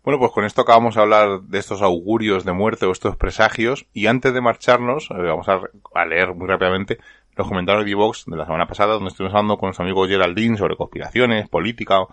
[0.05, 3.87] Bueno, pues con esto acabamos de hablar de estos augurios de muerte o estos presagios.
[3.93, 6.99] Y antes de marcharnos, vamos a leer muy rápidamente
[7.37, 10.57] los comentarios de Vox de la semana pasada, donde estuvimos hablando con nuestro amigo Geraldine
[10.57, 12.07] sobre conspiraciones, política.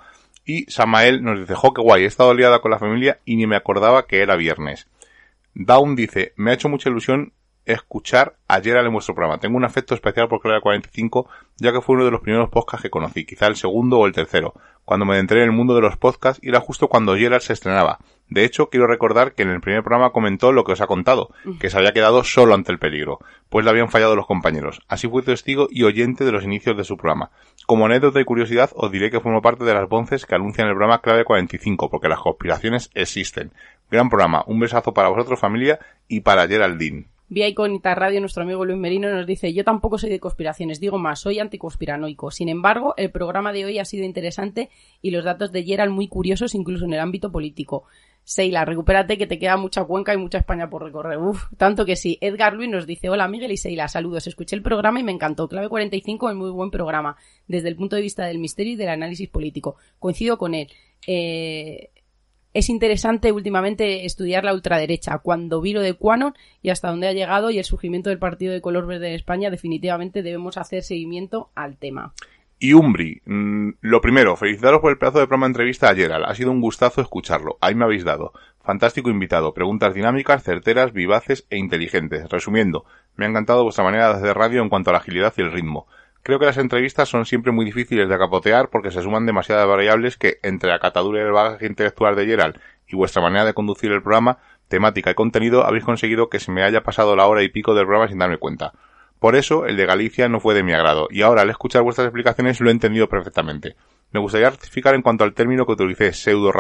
[0.45, 3.47] Y Samael nos dice, jo, qué guay, he estado liada con la familia y ni
[3.47, 4.87] me acordaba que era viernes.
[5.55, 7.33] Down dice, me ha hecho mucha ilusión
[7.73, 9.39] escuchar ayer en vuestro programa.
[9.39, 12.83] Tengo un afecto especial por Clara 45, ya que fue uno de los primeros podcasts
[12.83, 14.53] que conocí, quizá el segundo o el tercero,
[14.85, 17.53] cuando me entré en el mundo de los podcasts y era justo cuando Gerald se
[17.53, 17.99] estrenaba.
[18.27, 21.29] De hecho, quiero recordar que en el primer programa comentó lo que os ha contado,
[21.59, 24.81] que se había quedado solo ante el peligro, pues le habían fallado los compañeros.
[24.87, 27.31] Así fui testigo y oyente de los inicios de su programa.
[27.67, 30.73] Como anécdota y curiosidad, os diré que formo parte de las voces que anuncian el
[30.73, 33.51] programa Clave 45, porque las conspiraciones existen.
[33.91, 34.43] Gran programa.
[34.47, 37.05] Un besazo para vosotros, familia, y para Geraldine.
[37.31, 40.97] Vía Icónita Radio, nuestro amigo Luis Merino nos dice, yo tampoco soy de conspiraciones, digo
[40.97, 42.31] más, soy anticonspiranoico.
[42.31, 44.71] Sin embargo, el programa de hoy ha sido interesante
[45.03, 47.83] y los datos de Gerald muy curiosos incluso en el ámbito político.
[48.23, 51.19] Seila, recupérate que te queda mucha Cuenca y mucha España por recorrer.
[51.19, 52.17] Uf, tanto que sí.
[52.19, 54.25] Edgar Luis nos dice, hola Miguel y Seila, saludos.
[54.25, 55.47] Escuché el programa y me encantó.
[55.47, 57.15] Clave 45 es muy buen programa,
[57.47, 59.75] desde el punto de vista del misterio y del análisis político.
[59.99, 60.67] Coincido con él.
[61.05, 61.91] Eh,
[62.53, 67.13] es interesante últimamente estudiar la ultraderecha, cuando vi lo de Quanon y hasta dónde ha
[67.13, 71.51] llegado y el surgimiento del partido de color verde en España, definitivamente debemos hacer seguimiento
[71.55, 72.13] al tema.
[72.61, 76.25] Y Umbri, mm, lo primero, felicitaros por el pedazo de programa de entrevista a Gerald.
[76.27, 77.57] Ha sido un gustazo escucharlo.
[77.61, 78.33] Ahí me habéis dado.
[78.61, 79.53] Fantástico invitado.
[79.53, 82.29] Preguntas dinámicas, certeras, vivaces e inteligentes.
[82.29, 82.83] Resumiendo,
[83.15, 85.53] me ha encantado vuestra manera de hacer radio en cuanto a la agilidad y el
[85.53, 85.87] ritmo.
[86.23, 90.17] Creo que las entrevistas son siempre muy difíciles de capotear porque se suman demasiadas variables
[90.17, 93.91] que, entre la catadura y el bagaje intelectual de Gerald y vuestra manera de conducir
[93.91, 97.49] el programa, temática y contenido, habéis conseguido que se me haya pasado la hora y
[97.49, 98.73] pico del programa sin darme cuenta.
[99.19, 102.05] Por eso, el de Galicia no fue de mi agrado, y ahora al escuchar vuestras
[102.05, 103.75] explicaciones lo he entendido perfectamente.
[104.11, 106.51] Me gustaría rectificar en cuanto al término que utilicé pseudo,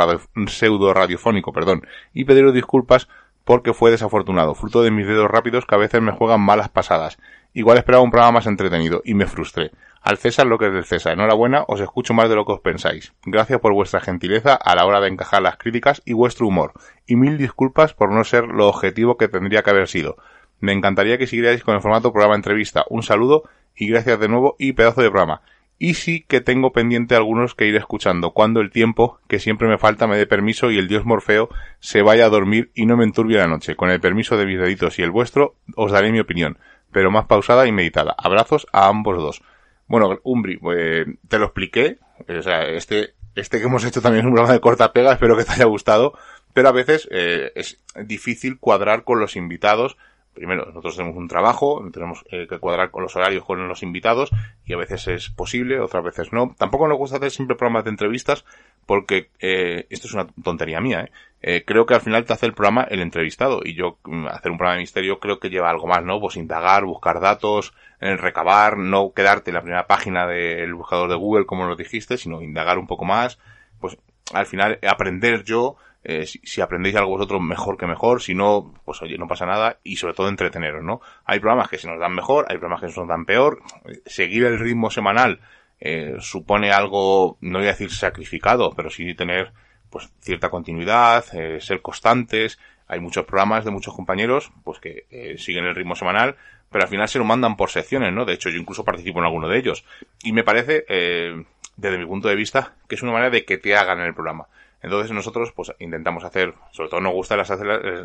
[0.47, 1.83] pseudo radiofónico, perdón,
[2.13, 3.07] y pediros disculpas
[3.49, 7.17] porque fue desafortunado, fruto de mis dedos rápidos que a veces me juegan malas pasadas.
[7.51, 9.71] Igual esperaba un programa más entretenido, y me frustré.
[10.03, 11.13] Al César lo que es del César.
[11.13, 13.11] Enhorabuena, os escucho más de lo que os pensáis.
[13.25, 16.73] Gracias por vuestra gentileza a la hora de encajar las críticas y vuestro humor.
[17.07, 20.17] Y mil disculpas por no ser lo objetivo que tendría que haber sido.
[20.59, 22.85] Me encantaría que siguierais con el formato programa entrevista.
[22.87, 23.45] Un saludo
[23.75, 25.41] y gracias de nuevo y pedazo de programa.
[25.81, 29.77] Y sí que tengo pendiente algunos que ir escuchando cuando el tiempo, que siempre me
[29.77, 31.47] falta, me dé permiso y el dios Morfeo
[31.79, 33.77] se vaya a dormir y no me enturbie la noche.
[33.77, 36.57] Con el permiso de mis deditos y el vuestro, os daré mi opinión,
[36.91, 38.13] pero más pausada y meditada.
[38.17, 39.41] Abrazos a ambos dos.
[39.87, 41.97] Bueno, Umbri, eh, te lo expliqué.
[42.27, 45.37] O sea, este, este que hemos hecho también es un programa de corta pega, espero
[45.37, 46.13] que te haya gustado.
[46.53, 49.95] Pero a veces eh, es difícil cuadrar con los invitados
[50.39, 54.31] primero, nosotros tenemos un trabajo, tenemos eh, que cuadrar con los horarios con los invitados
[54.65, 56.55] y a veces es posible, otras veces no.
[56.57, 58.45] Tampoco nos gusta hacer siempre programas de entrevistas
[58.85, 61.01] porque eh, esto es una tontería mía.
[61.01, 61.11] ¿eh?
[61.41, 61.63] ¿eh?
[61.65, 64.57] creo que al final te hace el programa el entrevistado y yo mm, hacer un
[64.57, 66.21] programa de misterio creo que lleva algo más, ¿no?
[66.21, 71.45] Pues indagar, buscar datos, recabar, no quedarte en la primera página del buscador de Google
[71.45, 73.39] como lo dijiste, sino indagar un poco más.
[73.81, 73.97] Pues
[74.33, 78.21] al final aprender yo eh, si, aprendéis algo vosotros, mejor que mejor.
[78.21, 79.79] Si no, pues oye, no pasa nada.
[79.83, 81.01] Y sobre todo entreteneros, ¿no?
[81.25, 83.61] Hay programas que se nos dan mejor, hay programas que se nos dan peor.
[84.05, 85.39] Seguir el ritmo semanal
[85.79, 89.53] eh, supone algo, no voy a decir sacrificado, pero sí tener
[89.89, 92.59] pues cierta continuidad, eh, ser constantes.
[92.87, 96.35] Hay muchos programas de muchos compañeros pues que eh, siguen el ritmo semanal,
[96.71, 98.25] pero al final se lo mandan por secciones, ¿no?
[98.25, 99.85] De hecho, yo incluso participo en alguno de ellos.
[100.23, 101.43] Y me parece, eh,
[101.77, 104.47] desde mi punto de vista, que es una manera de que te hagan el programa.
[104.81, 107.51] Entonces nosotros pues intentamos hacer, sobre todo nos gusta las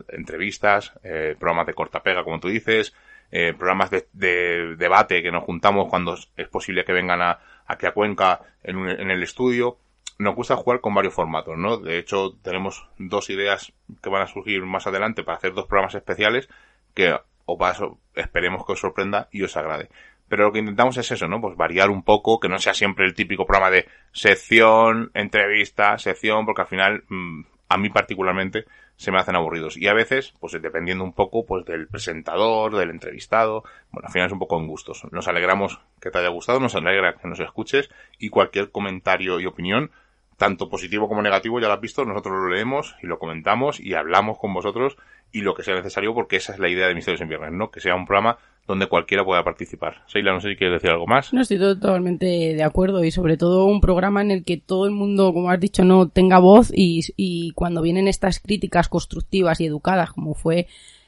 [0.09, 2.95] entrevistas, eh, programas de corta pega, como tú dices,
[3.31, 7.87] eh, programas de, de, debate que nos juntamos cuando es posible que vengan a, aquí
[7.87, 9.79] a Cuenca en, un, en el estudio.
[10.18, 11.79] Nos gusta jugar con varios formatos, ¿no?
[11.79, 15.95] De hecho, tenemos dos ideas que van a surgir más adelante para hacer dos programas
[15.95, 16.49] especiales
[16.95, 17.16] que
[17.47, 19.91] o paso, esperemos que os sorprenda y os agrade
[20.29, 21.41] pero lo que intentamos es eso, ¿no?
[21.41, 26.47] Pues variar un poco, que no sea siempre el típico programa de sección, entrevista, sección,
[26.47, 28.64] porque al final, mmm, a mí particularmente,
[28.97, 29.77] se me hacen aburridos.
[29.77, 34.27] Y a veces, pues dependiendo un poco, pues del presentador, del entrevistado, bueno, al final
[34.27, 35.03] es un poco en gustos.
[35.11, 39.47] Nos alegramos que te haya gustado, nos alegra que nos escuches y cualquier comentario y
[39.47, 39.91] opinión,
[40.37, 43.95] tanto positivo como negativo, ya lo has visto, nosotros lo leemos y lo comentamos y
[43.95, 44.97] hablamos con vosotros
[45.33, 47.70] y lo que sea necesario porque esa es la idea de Misterios en Viernes, ¿no?
[47.70, 50.03] Que sea un programa donde cualquiera pueda participar.
[50.07, 51.33] Seila, no sé si quieres decir algo más.
[51.33, 54.93] No estoy totalmente de acuerdo y sobre todo un programa en el que todo el
[54.93, 59.67] mundo, como has dicho, no tenga voz y, y cuando vienen estas críticas constructivas y
[59.67, 60.67] educadas, como fue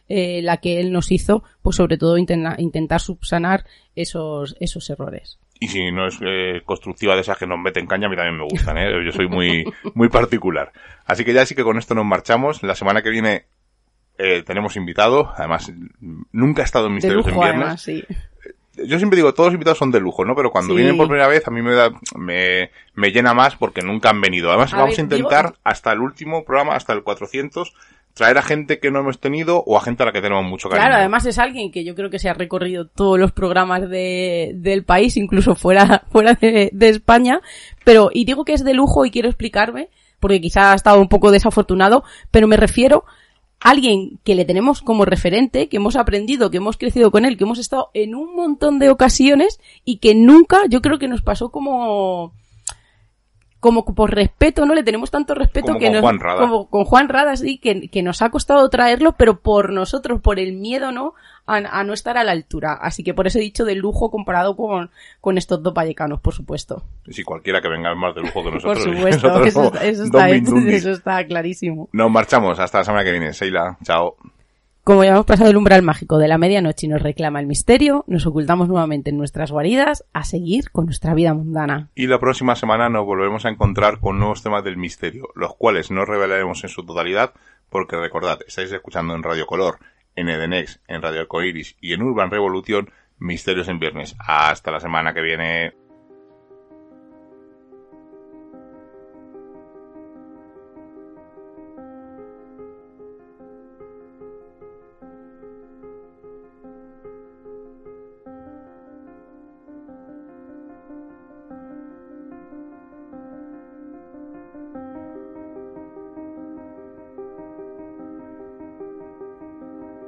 [0.09, 3.65] eh, la que él nos hizo, pues sobre todo intenta, intentar subsanar
[3.97, 5.41] esos, esos errores.
[5.59, 8.37] Y si no es eh, constructiva de esas que nos meten caña, a mí también
[8.37, 8.89] me gustan, ¿eh?
[9.05, 10.73] Yo soy muy, muy particular.
[11.07, 12.63] Así que ya sí que con esto nos marchamos.
[12.63, 13.47] La semana que viene
[14.19, 15.73] eh, tenemos invitado, además
[16.33, 17.63] nunca ha estado en Misterios lujo, en Viernes.
[17.63, 18.05] Además, sí.
[18.85, 20.35] Yo siempre digo, todos los invitados son de lujo, ¿no?
[20.35, 20.77] Pero cuando Sí.
[20.79, 24.21] vienen por primera vez a mí me, da, me, me llena más porque nunca han
[24.21, 24.51] venido.
[24.51, 27.73] Además A vamos ver, a intentar digo- hasta el último programa, hasta el 400,
[28.13, 30.69] traer a gente que no hemos tenido o a gente a la que tenemos mucho
[30.69, 30.87] cariño.
[30.89, 34.53] Claro, además es alguien que yo creo que se ha recorrido todos los programas de,
[34.57, 37.41] del país, incluso fuera, fuera de, de España.
[37.83, 39.89] Pero, y digo que es de lujo y quiero explicarme,
[40.21, 43.05] porque quizá ha estado un poco desafortunado, pero me refiero
[43.67, 47.43] alguien que le tenemos como referente, que hemos aprendido, que hemos crecido con él, que
[47.43, 51.51] hemos estado en un montón de ocasiones y que nunca, yo creo que nos pasó
[51.51, 52.33] como,
[53.61, 54.75] como por respeto, ¿no?
[54.75, 56.41] Le tenemos tanto respeto Como que con nos, Juan Rada.
[56.41, 60.39] como con Juan Rada, sí, que, que nos ha costado traerlo, pero por nosotros, por
[60.39, 61.15] el miedo, ¿no?
[61.47, 62.75] A, a no estar a la altura.
[62.75, 64.91] Así que por eso he dicho de lujo comparado con,
[65.21, 66.85] con estos dos vallecanos, por supuesto.
[67.07, 68.85] Y si cualquiera que venga es más de lujo que Por nosotros.
[68.85, 70.29] supuesto, nosotros eso, está- eso, está,
[70.71, 71.89] eso está clarísimo.
[71.93, 73.33] Nos marchamos hasta la semana que viene.
[73.33, 74.17] Seila, chao.
[74.87, 78.05] Como ya hemos pasado el umbral mágico de la medianoche y nos reclama el misterio,
[78.07, 81.91] nos ocultamos nuevamente en nuestras guaridas a seguir con nuestra vida mundana.
[81.97, 85.91] Y la próxima semana nos volveremos a encontrar con nuevos temas del misterio, los cuales
[85.91, 87.33] no revelaremos en su totalidad,
[87.69, 89.81] porque recordad, estáis escuchando en Radio Color,
[90.15, 94.15] en Edenex, en Radio Arcoiris y en Urban Revolución, Misterios en Viernes.
[94.21, 95.86] Hasta la semana que viene.